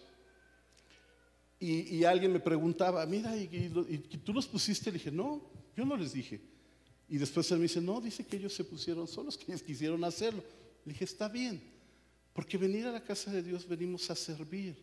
[1.60, 3.46] Y, alguien me preguntaba, mira, ¿y,
[4.24, 4.90] tú los pusiste?
[4.90, 5.42] Le dije, no,
[5.76, 6.40] yo no les dije.
[7.10, 10.02] Y después él me dice, no, dice que ellos se pusieron solos, que ellos quisieron
[10.02, 10.42] hacerlo.
[10.86, 11.71] Le dije, está bien,
[12.32, 14.76] porque venir a la casa de Dios venimos a servir.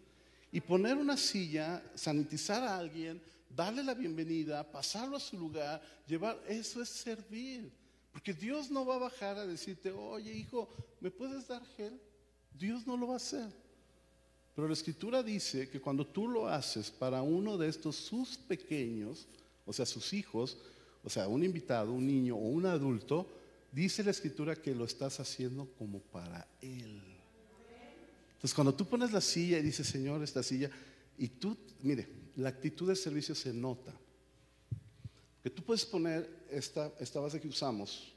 [0.51, 3.21] Y poner una silla, sanitizar a alguien,
[3.55, 7.71] darle la bienvenida, pasarlo a su lugar, llevar, eso es servir.
[8.11, 11.99] Porque Dios no va a bajar a decirte, oye hijo, ¿me puedes dar gel?
[12.57, 13.51] Dios no lo va a hacer.
[14.55, 19.27] Pero la escritura dice que cuando tú lo haces para uno de estos sus pequeños,
[19.65, 20.57] o sea, sus hijos,
[21.03, 23.27] o sea, un invitado, un niño o un adulto,
[23.71, 27.08] dice la escritura que lo estás haciendo como para Él.
[28.39, 30.71] Entonces, cuando tú pones la silla y dices, Señor, esta silla,
[31.17, 33.93] y tú, mire, la actitud de servicio se nota.
[35.43, 38.13] Que tú puedes poner esta, esta base que usamos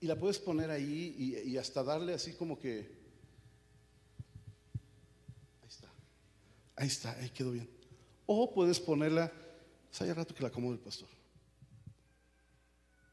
[0.00, 2.98] y la puedes poner ahí y, hasta darle así como que.
[5.62, 5.88] Ahí está.
[6.74, 7.70] Ahí está, ahí quedó bien.
[8.26, 9.32] O puedes ponerla,
[9.88, 11.08] pues hay rato que la acomodo el pastor.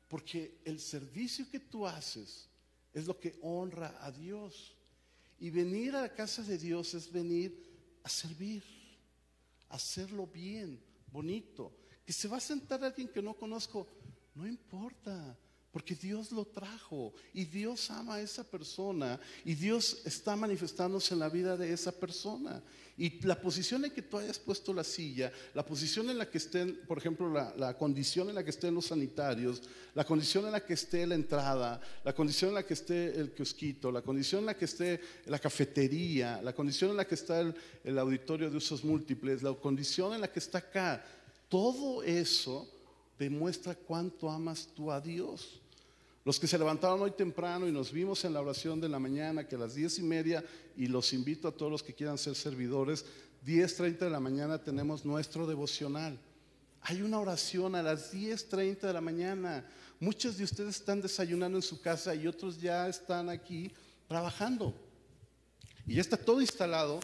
[0.07, 2.49] Porque el servicio que tú haces
[2.93, 4.74] es lo que honra a Dios.
[5.39, 8.63] Y venir a la casa de Dios es venir a servir,
[9.69, 11.75] hacerlo bien, bonito.
[12.05, 13.87] Que se va a sentar alguien que no conozco,
[14.33, 15.37] no importa.
[15.75, 21.19] Porque Dios lo trajo y Dios ama a esa persona y Dios está manifestándose en
[21.19, 22.63] la vida de esa persona.
[22.97, 26.37] Y la posición en que tú hayas puesto la silla, la posición en la que
[26.37, 30.65] estén, por ejemplo, la, condición en la que estén los sanitarios, la condición en la
[30.65, 34.45] que esté la entrada, la condición en la que esté el kiosquito, la condición en
[34.45, 38.55] la que esté la cafetería, la condición en la que está el, el auditorio de
[38.55, 41.03] usos múltiples, la condición en la que está acá,
[41.49, 42.65] todo eso
[43.19, 45.61] demuestra cuánto amas tú a Dios.
[46.25, 49.47] Los que se levantaron hoy temprano y nos vimos en la oración de la mañana,
[49.47, 50.43] que a las diez y media,
[50.75, 53.05] y los invito a todos los que quieran ser servidores,
[53.43, 56.19] diez treinta de la mañana tenemos nuestro devocional.
[56.81, 59.69] Hay una oración a las diez treinta de la mañana.
[59.99, 63.71] Muchos de ustedes están desayunando en su casa y otros ya están aquí
[64.07, 64.73] trabajando.
[65.85, 67.01] Y ya está todo instalado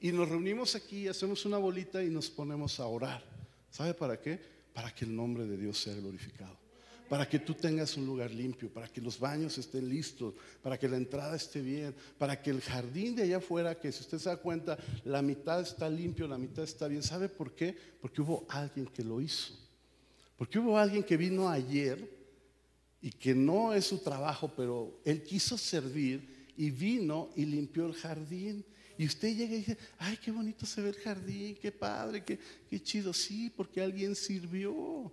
[0.00, 3.24] y nos reunimos aquí, hacemos una bolita y nos ponemos a orar.
[3.70, 4.40] ¿Sabe para qué?
[4.72, 6.63] Para que el nombre de Dios sea glorificado
[7.08, 10.88] para que tú tengas un lugar limpio, para que los baños estén listos, para que
[10.88, 14.28] la entrada esté bien, para que el jardín de allá afuera, que si usted se
[14.28, 17.02] da cuenta, la mitad está limpio, la mitad está bien.
[17.02, 17.76] ¿Sabe por qué?
[18.00, 19.54] Porque hubo alguien que lo hizo.
[20.36, 22.08] Porque hubo alguien que vino ayer
[23.00, 27.94] y que no es su trabajo, pero él quiso servir y vino y limpió el
[27.94, 28.64] jardín.
[28.96, 32.38] Y usted llega y dice, ay, qué bonito se ve el jardín, qué padre, qué,
[32.70, 33.12] qué chido.
[33.12, 35.12] Sí, porque alguien sirvió,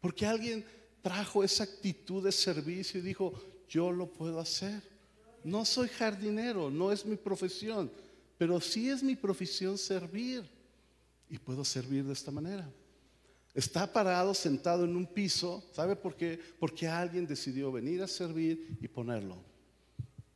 [0.00, 0.64] porque alguien
[1.02, 3.32] trajo esa actitud de servicio y dijo,
[3.68, 4.82] yo lo puedo hacer.
[5.44, 7.90] No soy jardinero, no es mi profesión,
[8.36, 10.44] pero sí es mi profesión servir
[11.28, 12.70] y puedo servir de esta manera.
[13.54, 16.38] Está parado, sentado en un piso, ¿sabe por qué?
[16.58, 19.36] Porque alguien decidió venir a servir y ponerlo.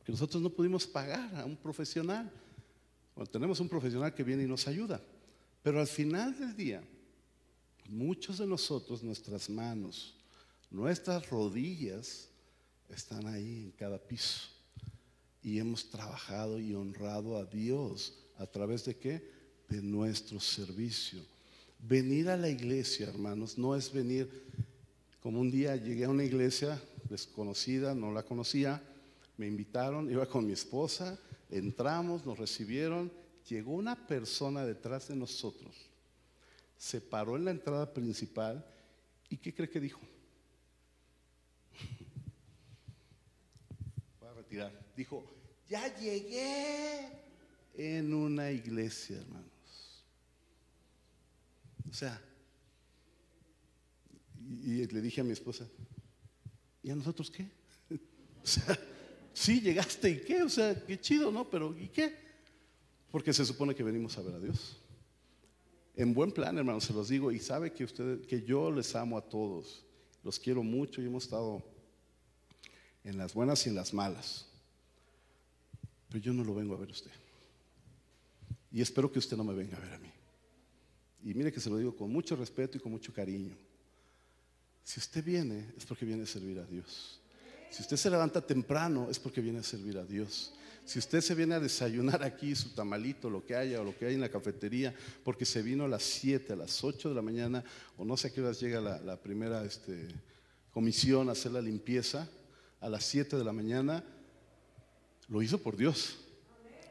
[0.03, 2.29] Que nosotros no pudimos pagar a un profesional.
[3.15, 5.01] Bueno, tenemos un profesional que viene y nos ayuda.
[5.63, 6.83] Pero al final del día,
[7.89, 10.14] muchos de nosotros, nuestras manos,
[10.75, 12.27] nuestras rodillas
[12.89, 14.49] están ahí en cada piso.
[15.41, 19.31] Y hemos trabajado y honrado a Dios a través de qué?
[19.69, 21.21] De nuestro servicio.
[21.79, 24.29] Venir a la iglesia, hermanos, no es venir
[25.21, 28.81] como un día llegué a una iglesia desconocida, no la conocía,
[29.37, 31.17] me invitaron, iba con mi esposa,
[31.49, 33.11] entramos, nos recibieron,
[33.47, 35.73] llegó una persona detrás de nosotros,
[36.77, 38.63] se paró en la entrada principal
[39.29, 40.01] y ¿qué cree que dijo?
[44.19, 44.71] Voy a retirar.
[44.95, 45.25] Dijo,
[45.67, 47.09] ya llegué
[47.73, 50.05] en una iglesia, hermanos.
[51.89, 52.21] O sea,
[54.63, 55.67] y, le dije a mi esposa,
[56.83, 57.49] ¿y a nosotros qué?
[58.43, 58.77] O sea,
[59.33, 61.49] sí, llegaste y qué, o sea, qué chido, ¿no?
[61.49, 62.13] Pero ¿y qué?
[63.09, 64.77] Porque se supone que venimos a ver a Dios.
[65.95, 69.17] En buen plan, hermanos, se los digo, y sabe que ustedes, que yo les amo
[69.17, 69.83] a todos,
[70.21, 71.63] los quiero mucho y hemos estado
[73.05, 74.47] en las buenas y en las malas.
[76.09, 77.11] Pero yo no lo vengo a ver a usted.
[78.71, 80.11] Y espero que usted no me venga a ver a mí.
[81.23, 83.55] Y mire que se lo digo con mucho respeto y con mucho cariño.
[84.83, 87.21] Si usted viene, es porque viene a servir a Dios.
[87.71, 90.53] Si usted se levanta temprano, es porque viene a servir a Dios.
[90.85, 94.05] Si usted se viene a desayunar aquí su tamalito, lo que haya o lo que
[94.05, 97.23] hay en la cafetería, porque se vino a las 7, a las 8 de la
[97.23, 97.63] mañana,
[97.97, 100.07] o no sé a qué horas llega la, la primera este,
[100.71, 102.29] comisión a hacer la limpieza,
[102.85, 104.03] a las 7 de la mañana,
[105.27, 106.17] lo hizo por Dios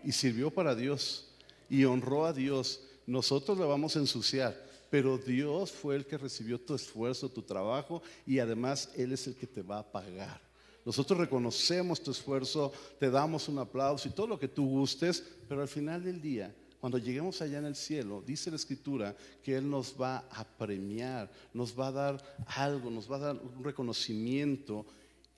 [0.03, 1.29] y sirvió para Dios
[1.71, 2.81] y honró a Dios.
[3.07, 8.03] Nosotros le vamos a ensuciar, pero Dios fue el que recibió tu esfuerzo, tu trabajo
[8.27, 10.41] y además Él es el que te va a pagar.
[10.85, 15.63] Nosotros reconocemos tu esfuerzo, te damos un aplauso y todo lo que tú gustes, pero
[15.63, 19.71] al final del día, cuando lleguemos allá en el cielo, dice la escritura que Él
[19.71, 24.85] nos va a premiar, nos va a dar algo, nos va a dar un reconocimiento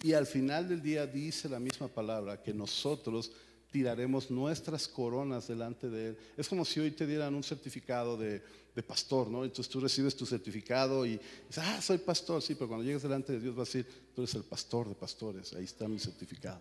[0.02, 3.32] y al final del día dice la misma palabra que nosotros
[3.70, 6.18] tiraremos nuestras coronas delante de Él.
[6.36, 8.42] Es como si hoy te dieran un certificado de,
[8.86, 9.42] pastor, ¿no?
[9.42, 13.32] Entonces tú recibes tu certificado y dices, ah, soy pastor, sí, pero cuando llegues delante
[13.32, 16.60] de Dios vas a decir, tú eres el pastor de pastores, ahí está mi certificado.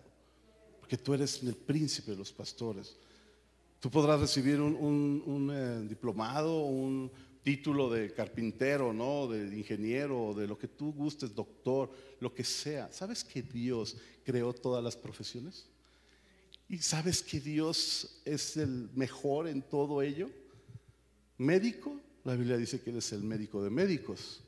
[0.80, 2.96] Porque tú eres el príncipe de los pastores.
[3.80, 7.10] Tú podrás recibir un, un, un eh, diplomado, un
[7.46, 9.28] título de carpintero, ¿no?
[9.28, 12.90] De ingeniero, de lo que tú gustes, doctor, lo que sea.
[12.90, 15.64] ¿Sabes que Dios creó todas las profesiones?
[16.68, 20.28] ¿Y sabes que Dios es el mejor en todo ello?
[21.38, 24.40] Médico, la Biblia dice que Él es el médico de médicos.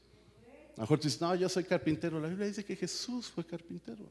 [0.73, 2.19] A lo mejor tú dices, no, yo soy carpintero.
[2.19, 4.11] La Biblia dice que Jesús fue carpintero.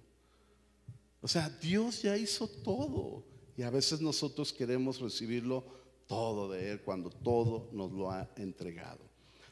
[1.20, 3.26] O sea, Dios ya hizo todo.
[3.58, 5.66] Y a veces nosotros queremos recibirlo
[6.08, 9.00] todo de Él cuando todo nos lo ha entregado.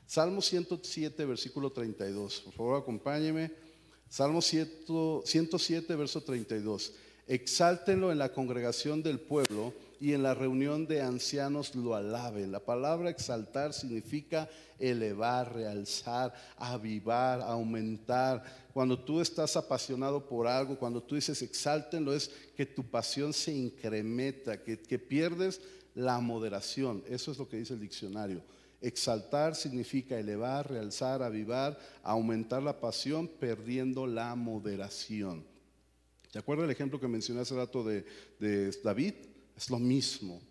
[0.08, 2.41] Salmo 107, versículo 32.
[2.41, 3.52] Por favor, acompáñeme.
[4.08, 6.94] Salmo 107, verso 32.
[7.28, 12.52] Exáltenlo en la congregación del pueblo y en la reunión de ancianos lo alaben.
[12.52, 18.44] La palabra exaltar significa elevar, realzar, avivar, aumentar.
[18.74, 23.54] Cuando tú estás apasionado por algo, cuando tú dices exáltenlo, es que tu pasión se
[23.54, 25.60] incrementa, que, que pierdes
[25.95, 27.03] la moderación.
[27.08, 28.43] Eso es lo que dice el diccionario.
[28.81, 35.43] Exaltar significa elevar, realzar, avivar, aumentar la pasión, perdiendo la moderación.
[36.31, 38.05] ¿Te acuerdas el ejemplo que mencioné hace rato de,
[38.39, 39.13] de, David?
[39.55, 40.41] Es lo mismo.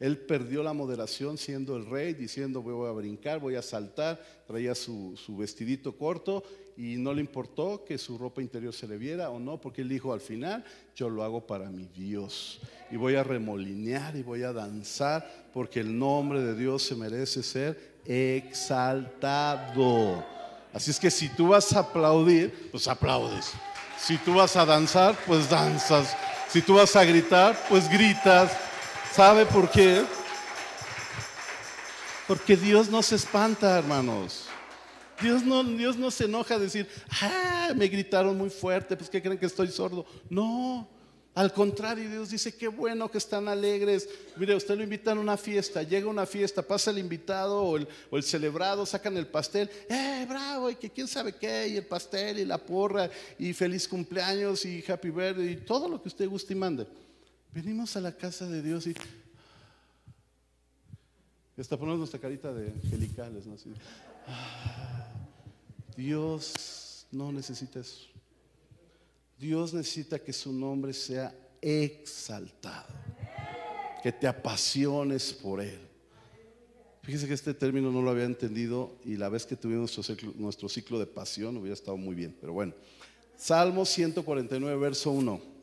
[0.00, 4.74] Él perdió la moderación siendo el rey, diciendo voy a brincar, voy a saltar, traía
[4.74, 6.42] su, vestidito corto
[6.76, 9.88] y no le importó que su ropa interior se le viera o no, porque él
[9.88, 10.64] dijo al final,
[10.96, 15.78] yo lo hago para mi Dios y voy a remolinear y voy a danzar porque
[15.80, 19.54] el nombre de Dios se merece ser exaltado.
[20.72, 23.52] Así es que si tú vas a aplaudir, pues aplaudes.
[23.96, 26.16] Si tú vas a danzar, pues danzas.
[26.48, 28.50] Si tú vas a gritar, pues gritas.
[29.14, 30.04] ¿Sabe por qué?
[32.26, 34.46] Porque Dios no se espanta, hermanos.
[35.22, 36.88] Dios no, Dios no se enoja a decir,
[37.22, 40.04] ah, me gritaron muy fuerte, pues que creen que estoy sordo.
[40.28, 40.88] No,
[41.32, 44.08] al contrario, Dios dice, qué bueno que están alegres.
[44.34, 47.86] Mire, usted lo invitan a una fiesta, llega una fiesta, pasa el invitado o el,
[48.10, 50.70] o el, celebrado, sacan el pastel, ¡eh, bravo!
[50.70, 53.08] Y que quién sabe qué, y el pastel y la porra,
[53.38, 57.03] y feliz cumpleaños y happy birthday, y todo lo que usted guste y mande.
[57.54, 58.94] Venimos a la casa de Dios y
[61.56, 63.54] hasta ponemos nuestra carita de angelicales, ¿no?
[64.26, 65.06] Ah,
[65.96, 68.08] Dios no necesita eso.
[69.38, 71.32] Dios necesita que su nombre sea
[71.62, 72.92] exaltado,
[74.02, 75.78] que te apasiones por Él.
[77.02, 79.96] Fíjese que este término no lo había entendido y la vez que tuvimos
[80.36, 82.74] nuestro ciclo, de pasión hubiera estado muy bien, pero bueno.
[83.36, 85.53] Salmo 149, verso 1.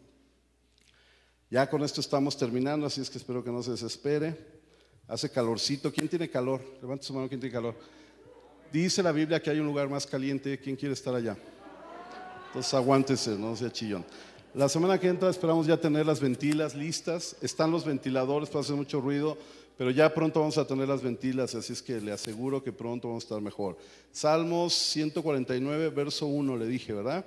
[1.51, 4.37] Ya con esto estamos terminando, así es que espero que no se desespere.
[5.05, 5.91] Hace calorcito.
[5.91, 6.61] ¿Quién tiene calor?
[6.81, 7.75] Levante su mano, ¿quién tiene calor?
[8.71, 10.57] Dice la Biblia que hay un lugar más caliente.
[10.57, 11.35] ¿Quién quiere estar allá?
[12.47, 14.05] Entonces aguántese, no sea chillón.
[14.53, 17.35] La semana que entra esperamos ya tener las ventilas listas.
[17.41, 19.37] Están los ventiladores para hacer mucho ruido,
[19.77, 23.09] pero ya pronto vamos a tener las ventilas, así es que le aseguro que pronto
[23.09, 23.77] vamos a estar mejor.
[24.13, 27.25] Salmos 149, verso 1 le dije, ¿verdad?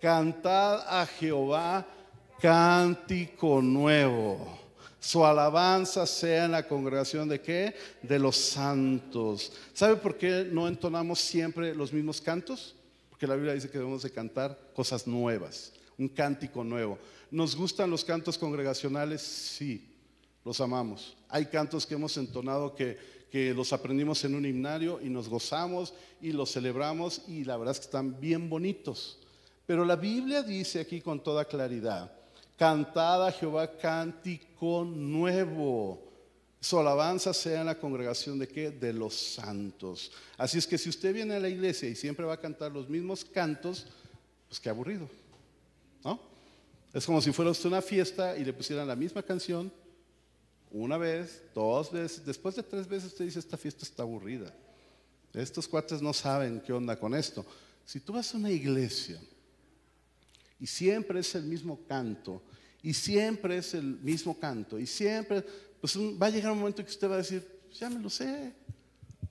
[0.00, 1.84] Cantad a Jehová
[2.40, 4.58] cántico nuevo.
[5.00, 7.74] Su alabanza sea en la congregación de qué?
[8.02, 9.52] De los santos.
[9.72, 12.74] ¿Sabe por qué no entonamos siempre los mismos cantos?
[13.08, 16.98] Porque la Biblia dice que debemos de cantar cosas nuevas, un cántico nuevo.
[17.30, 19.22] ¿Nos gustan los cantos congregacionales?
[19.22, 19.88] Sí,
[20.44, 21.16] los amamos.
[21.28, 22.98] Hay cantos que hemos entonado que,
[23.30, 27.72] que los aprendimos en un himnario y nos gozamos y los celebramos y la verdad
[27.72, 29.18] es que están bien bonitos.
[29.66, 32.12] Pero la Biblia dice aquí con toda claridad,
[32.56, 36.02] cantad a Jehová cántico nuevo.
[36.60, 38.70] Su alabanza sea en la congregación de qué?
[38.70, 40.10] De los santos.
[40.36, 42.88] Así es que si usted viene a la iglesia y siempre va a cantar los
[42.88, 43.86] mismos cantos,
[44.48, 45.08] pues qué aburrido.
[46.02, 46.18] ¿No?
[46.92, 49.70] Es como si fuera usted una fiesta y le pusieran la misma canción
[50.70, 54.52] una vez, dos veces, después de tres veces usted dice, esta fiesta está aburrida.
[55.32, 57.44] Estos cuates no saben qué onda con esto.
[57.84, 59.20] Si tú vas a una iglesia
[60.58, 62.42] y siempre es el mismo canto,
[62.82, 65.44] y siempre es el mismo canto, y siempre,
[65.80, 68.08] pues va a llegar un momento que usted va a decir, pues ya me lo
[68.08, 68.52] sé,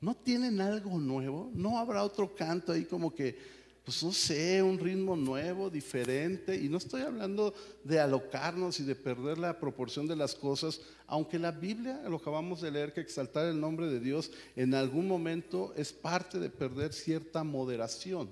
[0.01, 1.51] ¿no tienen algo nuevo?
[1.53, 3.37] ¿No habrá otro canto ahí como que,
[3.83, 6.55] pues no sé, un ritmo nuevo, diferente?
[6.55, 7.53] Y no estoy hablando
[7.83, 12.61] de alocarnos y de perder la proporción de las cosas, aunque la Biblia, lo acabamos
[12.61, 16.93] de leer, que exaltar el nombre de Dios en algún momento es parte de perder
[16.93, 18.29] cierta moderación.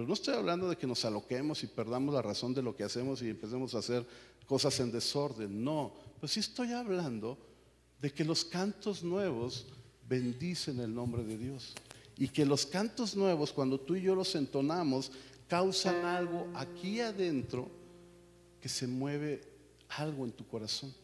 [0.00, 2.84] Pero no estoy hablando de que nos aloquemos y perdamos la razón de lo que
[2.84, 4.06] hacemos y empecemos a hacer
[4.46, 5.62] cosas en desorden.
[5.62, 7.36] No, pues sí estoy hablando
[8.00, 9.66] de que los cantos nuevos
[10.08, 11.74] bendicen el nombre de Dios.
[12.16, 15.12] Y que los cantos nuevos, cuando tú y yo los entonamos,
[15.46, 17.68] causan algo aquí adentro
[18.58, 19.42] que se mueve
[19.90, 20.94] algo en tu corazón.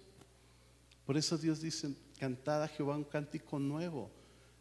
[1.05, 4.11] Por eso Dios dice, cantad a Jehová un cántico nuevo.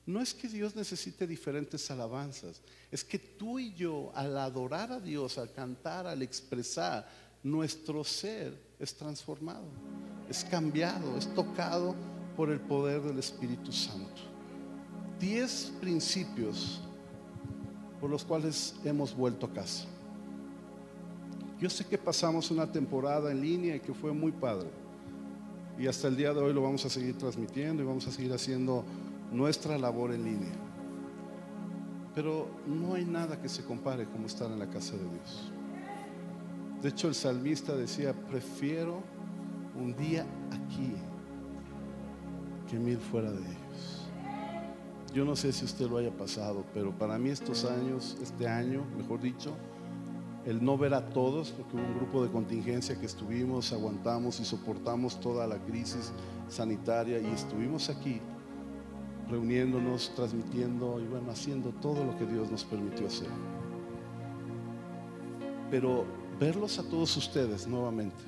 [0.05, 4.99] No es que Dios necesite diferentes alabanzas, es que tú y yo al adorar a
[4.99, 7.07] Dios, al cantar, al expresar,
[7.41, 9.65] nuestro ser es transformado,
[10.29, 11.95] es cambiado, es tocado
[12.35, 14.21] por el poder del Espíritu Santo.
[15.19, 16.81] Diez principios
[17.99, 19.85] por los cuales hemos vuelto a casa.
[21.59, 24.67] Yo sé que pasamos una temporada en línea y que fue muy padre.
[25.79, 28.33] Y hasta el día de hoy lo vamos a seguir transmitiendo y vamos a seguir
[28.33, 28.83] haciendo
[29.35, 30.53] nuestra labor en línea.
[32.13, 35.51] Pero no hay nada que se compare como estar en la casa de Dios.
[36.81, 39.03] De hecho, el salmista decía, prefiero
[39.75, 40.93] un día aquí
[42.69, 44.09] que mil fuera de ellos.
[45.13, 48.83] Yo no sé si usted lo haya pasado, pero para mí estos años, este año,
[48.97, 49.53] mejor dicho,
[50.45, 54.45] el no ver a todos, porque hubo un grupo de contingencia que estuvimos, aguantamos y
[54.45, 56.11] soportamos toda la crisis
[56.49, 58.21] sanitaria y estuvimos aquí
[59.29, 63.29] reuniéndonos, transmitiendo y bueno, haciendo todo lo que Dios nos permitió hacer.
[65.71, 66.05] Pero
[66.39, 68.23] verlos a todos ustedes nuevamente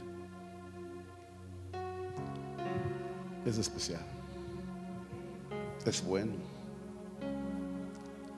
[3.45, 4.01] es especial,
[5.85, 6.33] es bueno.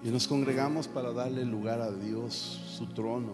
[0.04, 3.34] Y nos congregamos para darle lugar a Dios, su trono.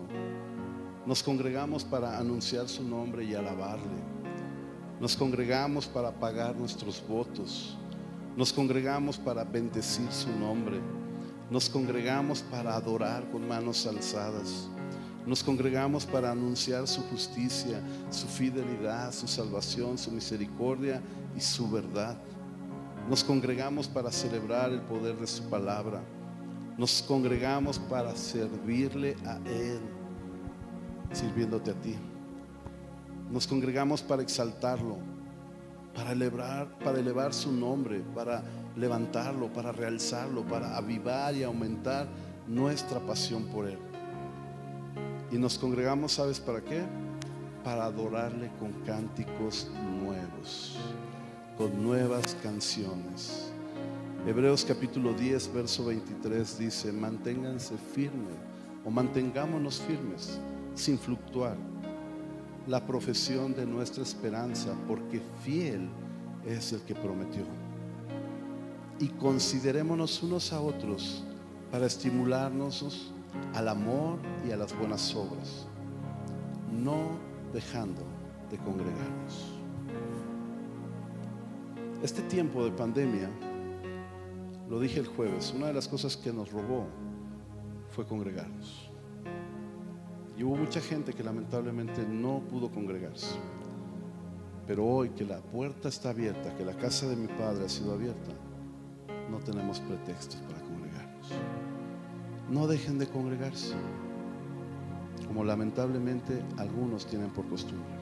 [1.06, 4.16] Nos congregamos para anunciar su nombre y alabarle.
[5.00, 7.78] Nos congregamos para pagar nuestros votos
[8.36, 10.80] nos congregamos para bendecir su nombre.
[11.50, 14.68] Nos congregamos para adorar con manos alzadas.
[15.26, 21.02] Nos congregamos para anunciar su justicia, su fidelidad, su salvación, su misericordia
[21.36, 22.18] y su verdad.
[23.10, 26.04] Nos congregamos para celebrar el poder de su palabra.
[26.78, 29.80] Nos congregamos para servirle a Él,
[31.14, 31.96] sirviéndote a ti.
[33.32, 34.98] Nos congregamos para exaltarlo,
[35.96, 38.44] para elevar, para elevar su nombre, para
[38.76, 42.08] levantarlo, para realzarlo, para avivar y aumentar
[42.48, 43.80] nuestra pasión por Él.
[45.32, 46.84] Y nos congregamos, ¿sabes para qué?
[47.64, 49.72] Para adorarle con cánticos
[50.02, 50.78] nuevos,
[51.58, 53.52] con nuevas canciones.
[54.28, 58.36] Hebreos capítulo 10, verso 23 dice, manténganse firmes
[58.84, 60.40] o mantengámonos firmes
[60.74, 61.56] sin fluctuar
[62.68, 65.90] la profesión de nuestra esperanza, porque fiel
[66.46, 67.44] es el que prometió.
[69.00, 71.24] Y considerémonos unos a otros
[71.72, 73.12] para estimularnos
[73.54, 75.68] al amor y a las buenas obras,
[76.72, 77.18] no
[77.54, 78.02] dejando
[78.50, 79.56] de congregarnos.
[82.02, 83.30] Este tiempo de pandemia,
[84.70, 86.88] lo dije el jueves, una de las cosas que nos robó
[87.90, 88.85] fue congregarnos.
[90.38, 93.36] Y hubo mucha gente que lamentablemente no pudo congregarse.
[94.68, 97.94] Pero hoy que la puerta está abierta, que la casa de mi padre ha sido
[97.94, 98.32] abierta,
[99.30, 101.32] no tenemos pretextos para congregarnos.
[102.50, 103.76] No dejen de congregarse,
[105.28, 107.96] como lamentablemente algunos tienen por costumbre,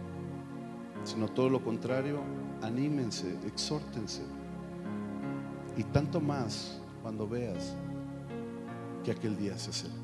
[1.04, 2.22] sino todo lo contrario,
[2.62, 4.24] anímense, exhórtense.
[5.78, 7.76] Y tanto más cuando veas
[9.04, 10.03] que aquel día se acerca.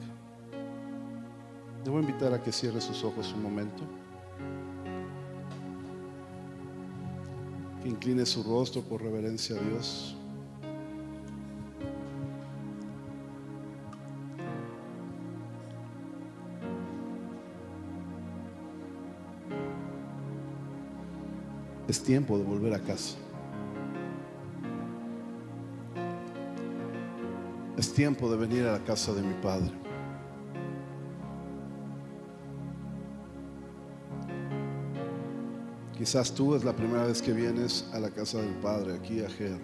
[1.83, 3.83] Debo invitar a que cierre sus ojos un momento.
[7.81, 10.15] Que incline su rostro por reverencia a Dios.
[21.87, 23.17] Es tiempo de volver a casa.
[27.77, 29.88] Es tiempo de venir a la casa de mi Padre.
[35.99, 39.29] Quizás tú es la primera vez que vienes a la casa del Padre, aquí a
[39.29, 39.59] Ger.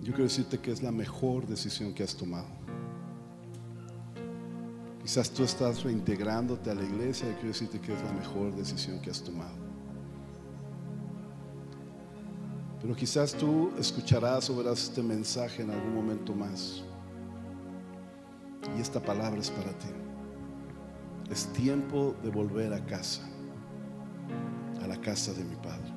[0.00, 2.46] Yo quiero decirte que es la mejor decisión que has tomado.
[5.02, 9.00] Quizás tú estás reintegrándote a la iglesia y quiero decirte que es la mejor decisión
[9.00, 9.56] que has tomado.
[12.80, 16.84] Pero quizás tú escucharás o verás este mensaje en algún momento más.
[18.76, 19.88] Y esta palabra es para ti.
[21.28, 23.28] Es tiempo de volver a casa,
[25.08, 25.90] casa de mi Padre.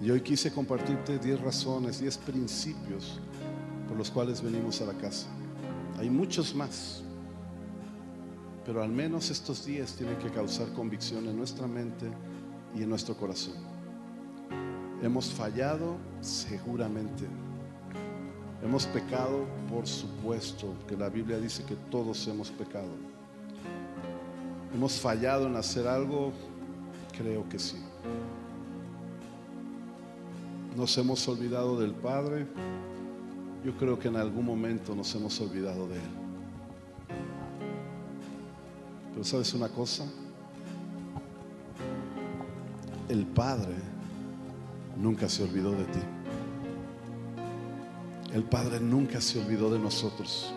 [0.00, 3.18] Y hoy quise compartirte 10 razones, 10 principios
[3.88, 5.26] por los cuales venimos a la casa.
[5.98, 7.02] Hay muchos más,
[8.64, 12.06] pero al menos estos 10 tienen que causar convicción en nuestra mente
[12.72, 13.54] y en nuestro corazón.
[15.02, 17.24] Hemos fallado seguramente.
[18.62, 23.13] Hemos pecado, por supuesto, que la Biblia dice que todos hemos pecado.
[24.74, 26.32] Hemos fallado en hacer algo,
[27.16, 27.76] creo que sí.
[30.76, 32.44] Nos hemos olvidado del Padre.
[33.64, 36.10] Yo creo que en algún momento nos hemos olvidado de Él.
[39.12, 40.06] Pero sabes una cosa?
[43.08, 43.76] El Padre
[45.00, 46.00] nunca se olvidó de ti.
[48.32, 50.52] El Padre nunca se olvidó de nosotros,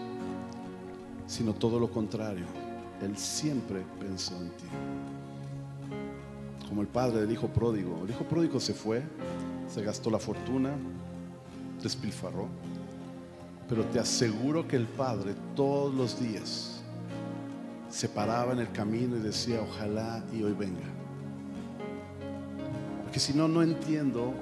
[1.28, 2.67] sino todo lo contrario.
[3.02, 4.66] Él siempre pensó en ti.
[6.68, 8.04] Como el Padre del Hijo Pródigo.
[8.04, 9.04] El Hijo Pródigo se fue,
[9.68, 10.72] se gastó la fortuna,
[11.82, 12.48] despilfarró.
[13.70, 16.82] Pero te aseguro que el Padre todos los días
[17.90, 20.86] se paraba en el camino y decía, ojalá y hoy venga.
[23.04, 24.34] Porque si no, no entiendo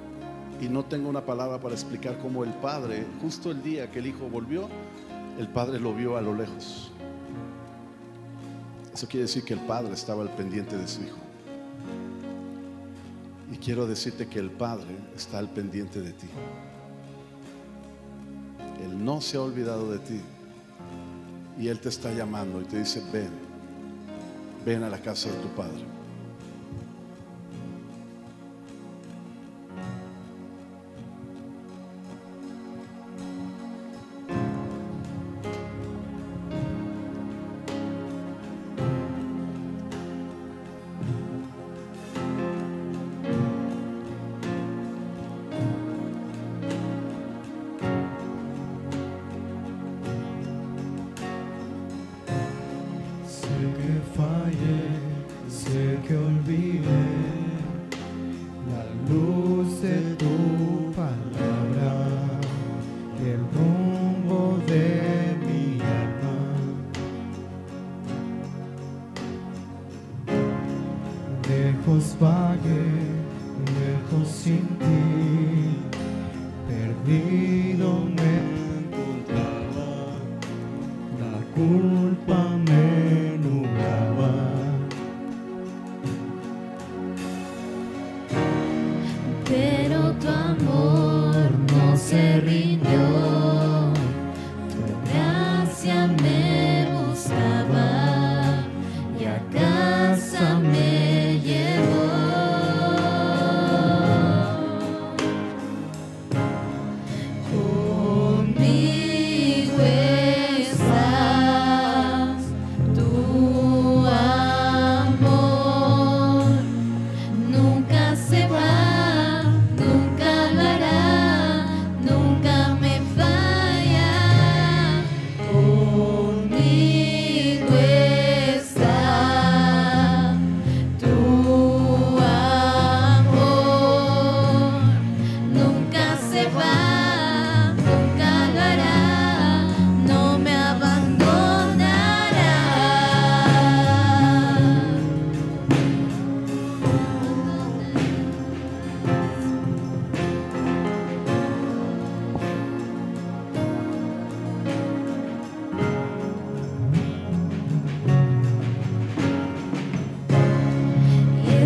[0.60, 4.06] y no tengo una palabra para explicar cómo el Padre, justo el día que el
[4.06, 4.68] Hijo volvió,
[5.38, 6.92] el Padre lo vio a lo lejos.
[8.96, 11.18] Eso quiere decir que el Padre estaba al pendiente de su Hijo.
[13.52, 16.28] Y quiero decirte que el Padre está al pendiente de ti.
[18.82, 20.20] Él no se ha olvidado de ti.
[21.60, 23.28] Y Él te está llamando y te dice, ven,
[24.64, 25.95] ven a la casa de tu Padre.
[56.06, 56.65] Que olvidé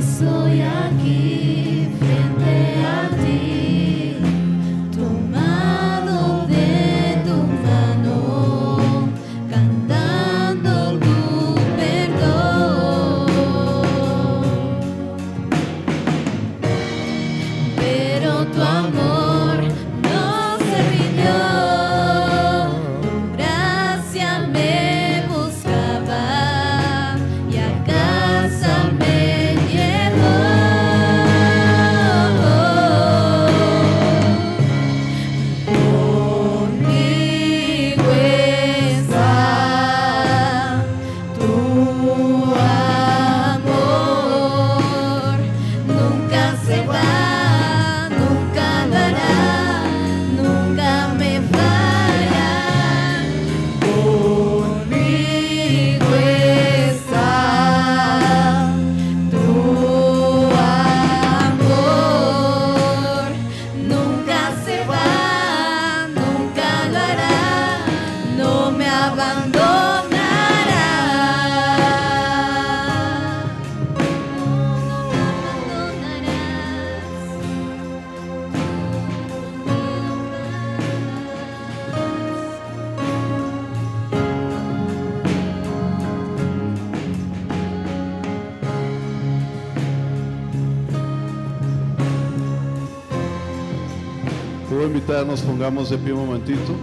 [0.00, 1.86] Estou aqui.
[95.30, 96.74] nos pongamos de pie un momentito.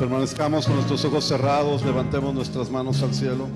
[0.00, 3.46] Permanezcamos con nuestros ojos cerrados, levantemos nuestras manos al cielo.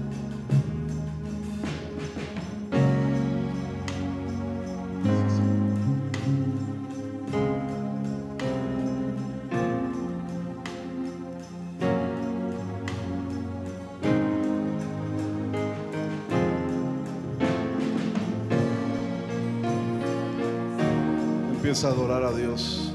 [21.73, 22.93] Empieza a adorar a Dios.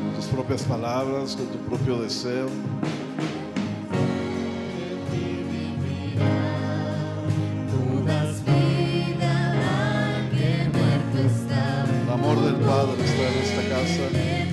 [0.00, 2.46] Con tus propias palabras, con tu propio deseo.
[12.06, 14.51] El amor del Padre está en esta casa.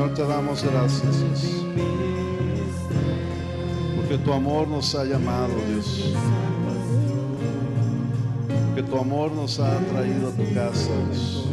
[0.00, 1.16] Señor, te damos gracias,
[3.96, 6.14] Porque tu amor nos ha llamado, Dios.
[8.68, 11.46] Porque tu amor nos ha traído a tu casa, Dios.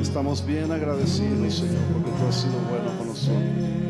[0.00, 3.81] Estamos bien agradecidos, Señor, porque tú has sido bueno con nosotros.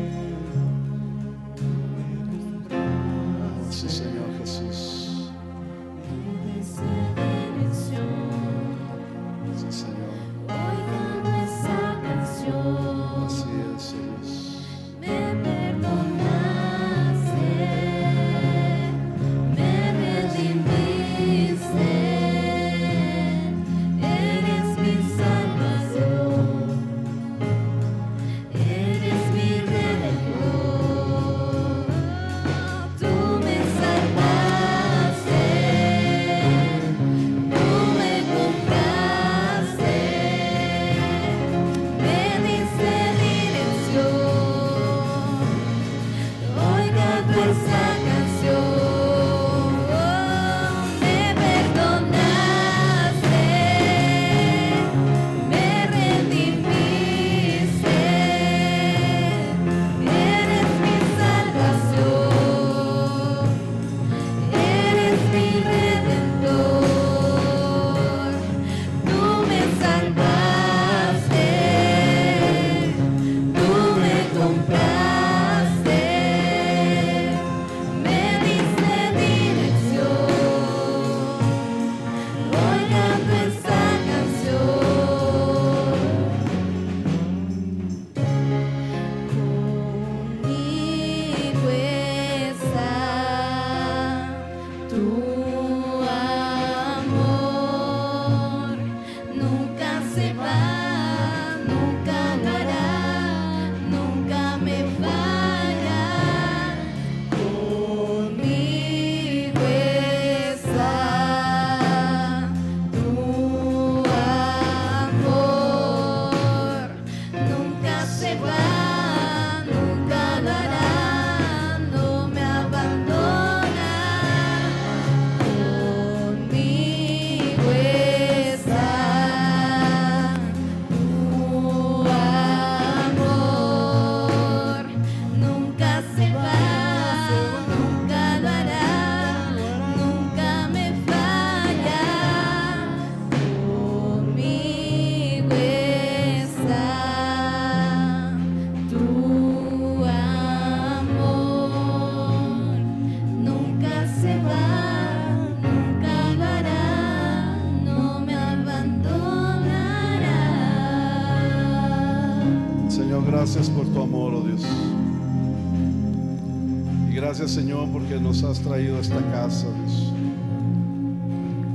[167.93, 170.11] Porque nos has traído a esta casa, Dios.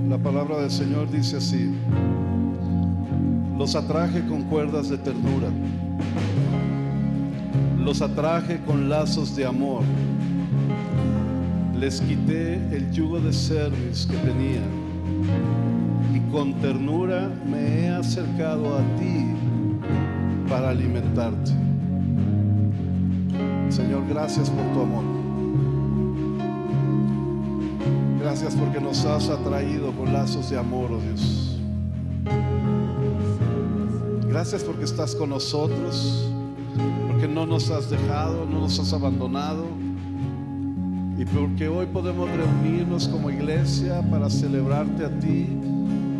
[0.09, 1.71] La palabra del Señor dice así.
[3.57, 5.49] Los atraje con cuerdas de ternura.
[7.79, 9.83] Los atraje con lazos de amor.
[11.79, 14.69] Les quité el yugo de cerviz que tenían.
[16.13, 19.25] Y con ternura me he acercado a ti
[20.49, 21.53] para alimentarte.
[23.69, 25.18] Señor, gracias por tu amor.
[28.41, 31.59] Gracias porque nos has atraído con lazos de amor, oh Dios.
[34.29, 36.31] Gracias porque estás con nosotros,
[37.09, 39.65] porque no nos has dejado, no nos has abandonado.
[41.19, 45.49] Y porque hoy podemos reunirnos como iglesia para celebrarte a ti,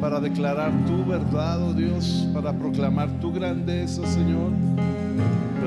[0.01, 4.51] para declarar tu verdad, oh Dios, para proclamar tu grandeza, Señor,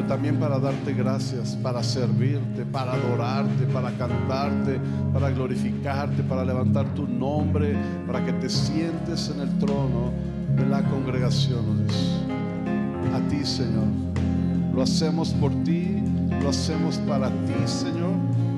[0.03, 4.79] también para darte gracias, para servirte, para adorarte, para cantarte,
[5.13, 7.75] para glorificarte, para levantar tu nombre,
[8.07, 10.11] para que te sientes en el trono
[10.55, 13.15] de la congregación, oh.
[13.15, 13.87] A ti, Señor.
[14.73, 16.01] Lo hacemos por ti,
[16.41, 18.13] lo hacemos para ti, Señor.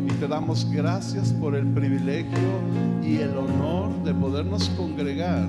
[0.06, 2.38] Y te damos gracias por el privilegio
[3.04, 5.48] y el honor de podernos congregar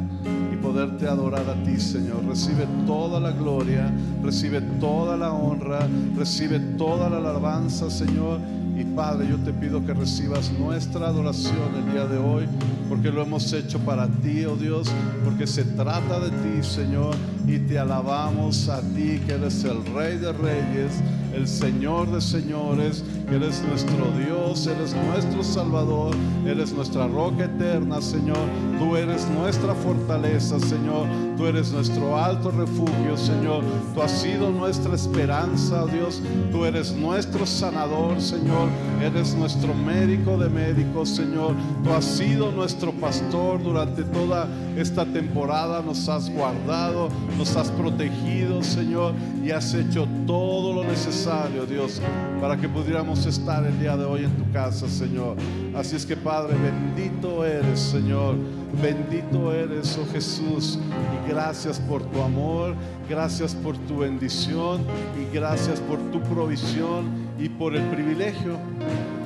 [0.53, 2.25] y poderte adorar a ti, Señor.
[2.27, 3.93] Recibe toda la gloria,
[4.23, 8.39] recibe toda la honra, recibe toda la alabanza, Señor.
[8.77, 12.47] Y Padre, yo te pido que recibas nuestra adoración el día de hoy,
[12.89, 14.91] porque lo hemos hecho para ti, oh Dios,
[15.25, 17.15] porque se trata de ti, Señor,
[17.47, 21.01] y te alabamos a ti, que eres el Rey de Reyes,
[21.35, 26.15] el Señor de Señores, eres nuestro Dios, eres nuestro Salvador,
[26.47, 28.49] eres nuestra roca eterna, Señor.
[28.79, 31.07] Tú eres nuestra fortaleza, Señor.
[31.37, 33.65] Tú eres nuestro alto refugio, Señor.
[33.95, 36.23] Tú has sido nuestra esperanza, Dios.
[36.53, 38.69] Tú eres nuestro sanador, Señor.
[39.03, 41.55] Eres nuestro médico de médicos, Señor.
[41.83, 45.83] Tú has sido nuestro pastor durante toda esta temporada.
[45.83, 50.85] Nos has guardado, nos has protegido, Señor, y has hecho todo lo
[51.25, 52.03] necesario, Dios,
[52.39, 55.39] para que pudiéramos estar el día de hoy en tu casa, Señor.
[55.75, 58.35] Así es que, Padre, bendito eres, Señor.
[58.83, 60.79] Bendito eres, oh Jesús.
[61.25, 62.75] Y gracias por tu amor,
[63.09, 64.83] gracias por tu bendición
[65.19, 67.07] y gracias por tu provisión
[67.39, 68.59] y por el privilegio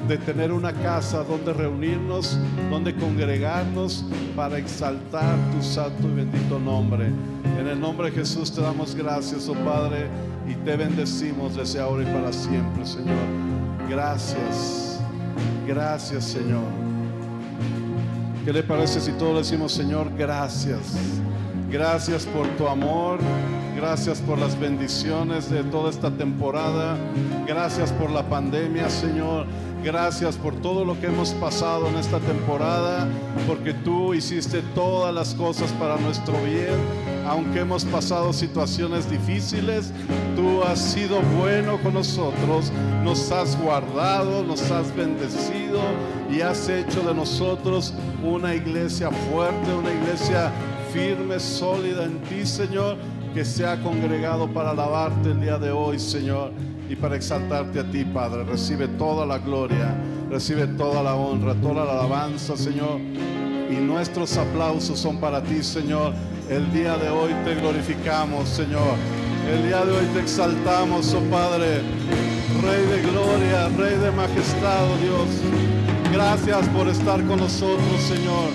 [0.07, 2.39] de tener una casa donde reunirnos,
[2.71, 4.05] donde congregarnos
[4.37, 7.07] para exaltar tu santo y bendito nombre.
[7.59, 10.07] En el nombre de Jesús te damos gracias, oh Padre,
[10.49, 13.17] y te bendecimos desde ahora y para siempre, Señor.
[13.89, 15.01] Gracias,
[15.67, 16.65] gracias, Señor.
[18.45, 20.95] ¿Qué le parece si todos decimos, Señor, gracias?
[21.71, 23.19] Gracias por tu amor,
[23.77, 26.97] gracias por las bendiciones de toda esta temporada,
[27.47, 29.47] gracias por la pandemia, Señor.
[29.85, 33.07] Gracias por todo lo que hemos pasado en esta temporada,
[33.47, 37.18] porque tú hiciste todas las cosas para nuestro bien.
[37.29, 39.93] Aunque hemos pasado situaciones difíciles,
[40.35, 42.73] tú has sido bueno con nosotros,
[43.05, 45.79] nos has guardado, nos has bendecido
[46.31, 47.93] y has hecho de nosotros
[48.25, 50.51] una iglesia fuerte, una iglesia
[50.91, 52.97] firme, sólida en ti, Señor,
[53.35, 56.53] que se ha congregado para alabarte el día de hoy, Señor
[56.89, 58.45] y para exaltarte a ti, Padre.
[58.45, 59.95] Recibe toda la gloria,
[60.31, 62.99] recibe toda la honra, toda la alabanza, Señor.
[63.71, 66.15] Y nuestros aplausos son para ti, Señor.
[66.49, 68.97] El día de hoy te glorificamos, Señor.
[69.53, 71.83] El día de hoy te exaltamos, oh Padre.
[72.63, 75.29] Rey de gloria, Rey de majestad, oh Dios.
[76.11, 78.51] Gracias por estar con nosotros, Señor.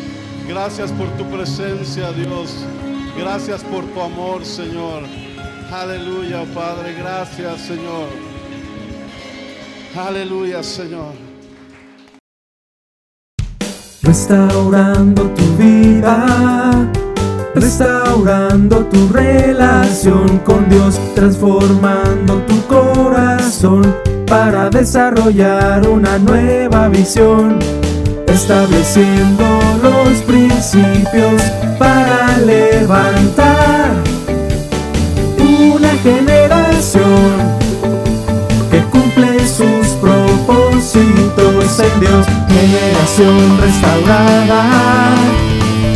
[0.48, 2.66] Gracias por tu presencia, Dios.
[3.16, 5.04] Gracias por tu amor, Señor.
[5.72, 6.96] Aleluya, oh Padre.
[6.96, 8.10] Gracias, Señor.
[9.96, 11.14] Aleluya, Señor.
[14.02, 16.92] Restaurando tu vida,
[17.56, 23.96] restaurando tu relación con Dios, transformando tu corazón
[24.28, 27.60] para desarrollar una nueva visión,
[28.28, 29.44] estableciendo
[29.84, 31.42] los principios
[31.78, 33.92] para levantar
[35.38, 37.54] una generación
[38.72, 45.53] que cumple sus propósitos en Dios, generación restaurada.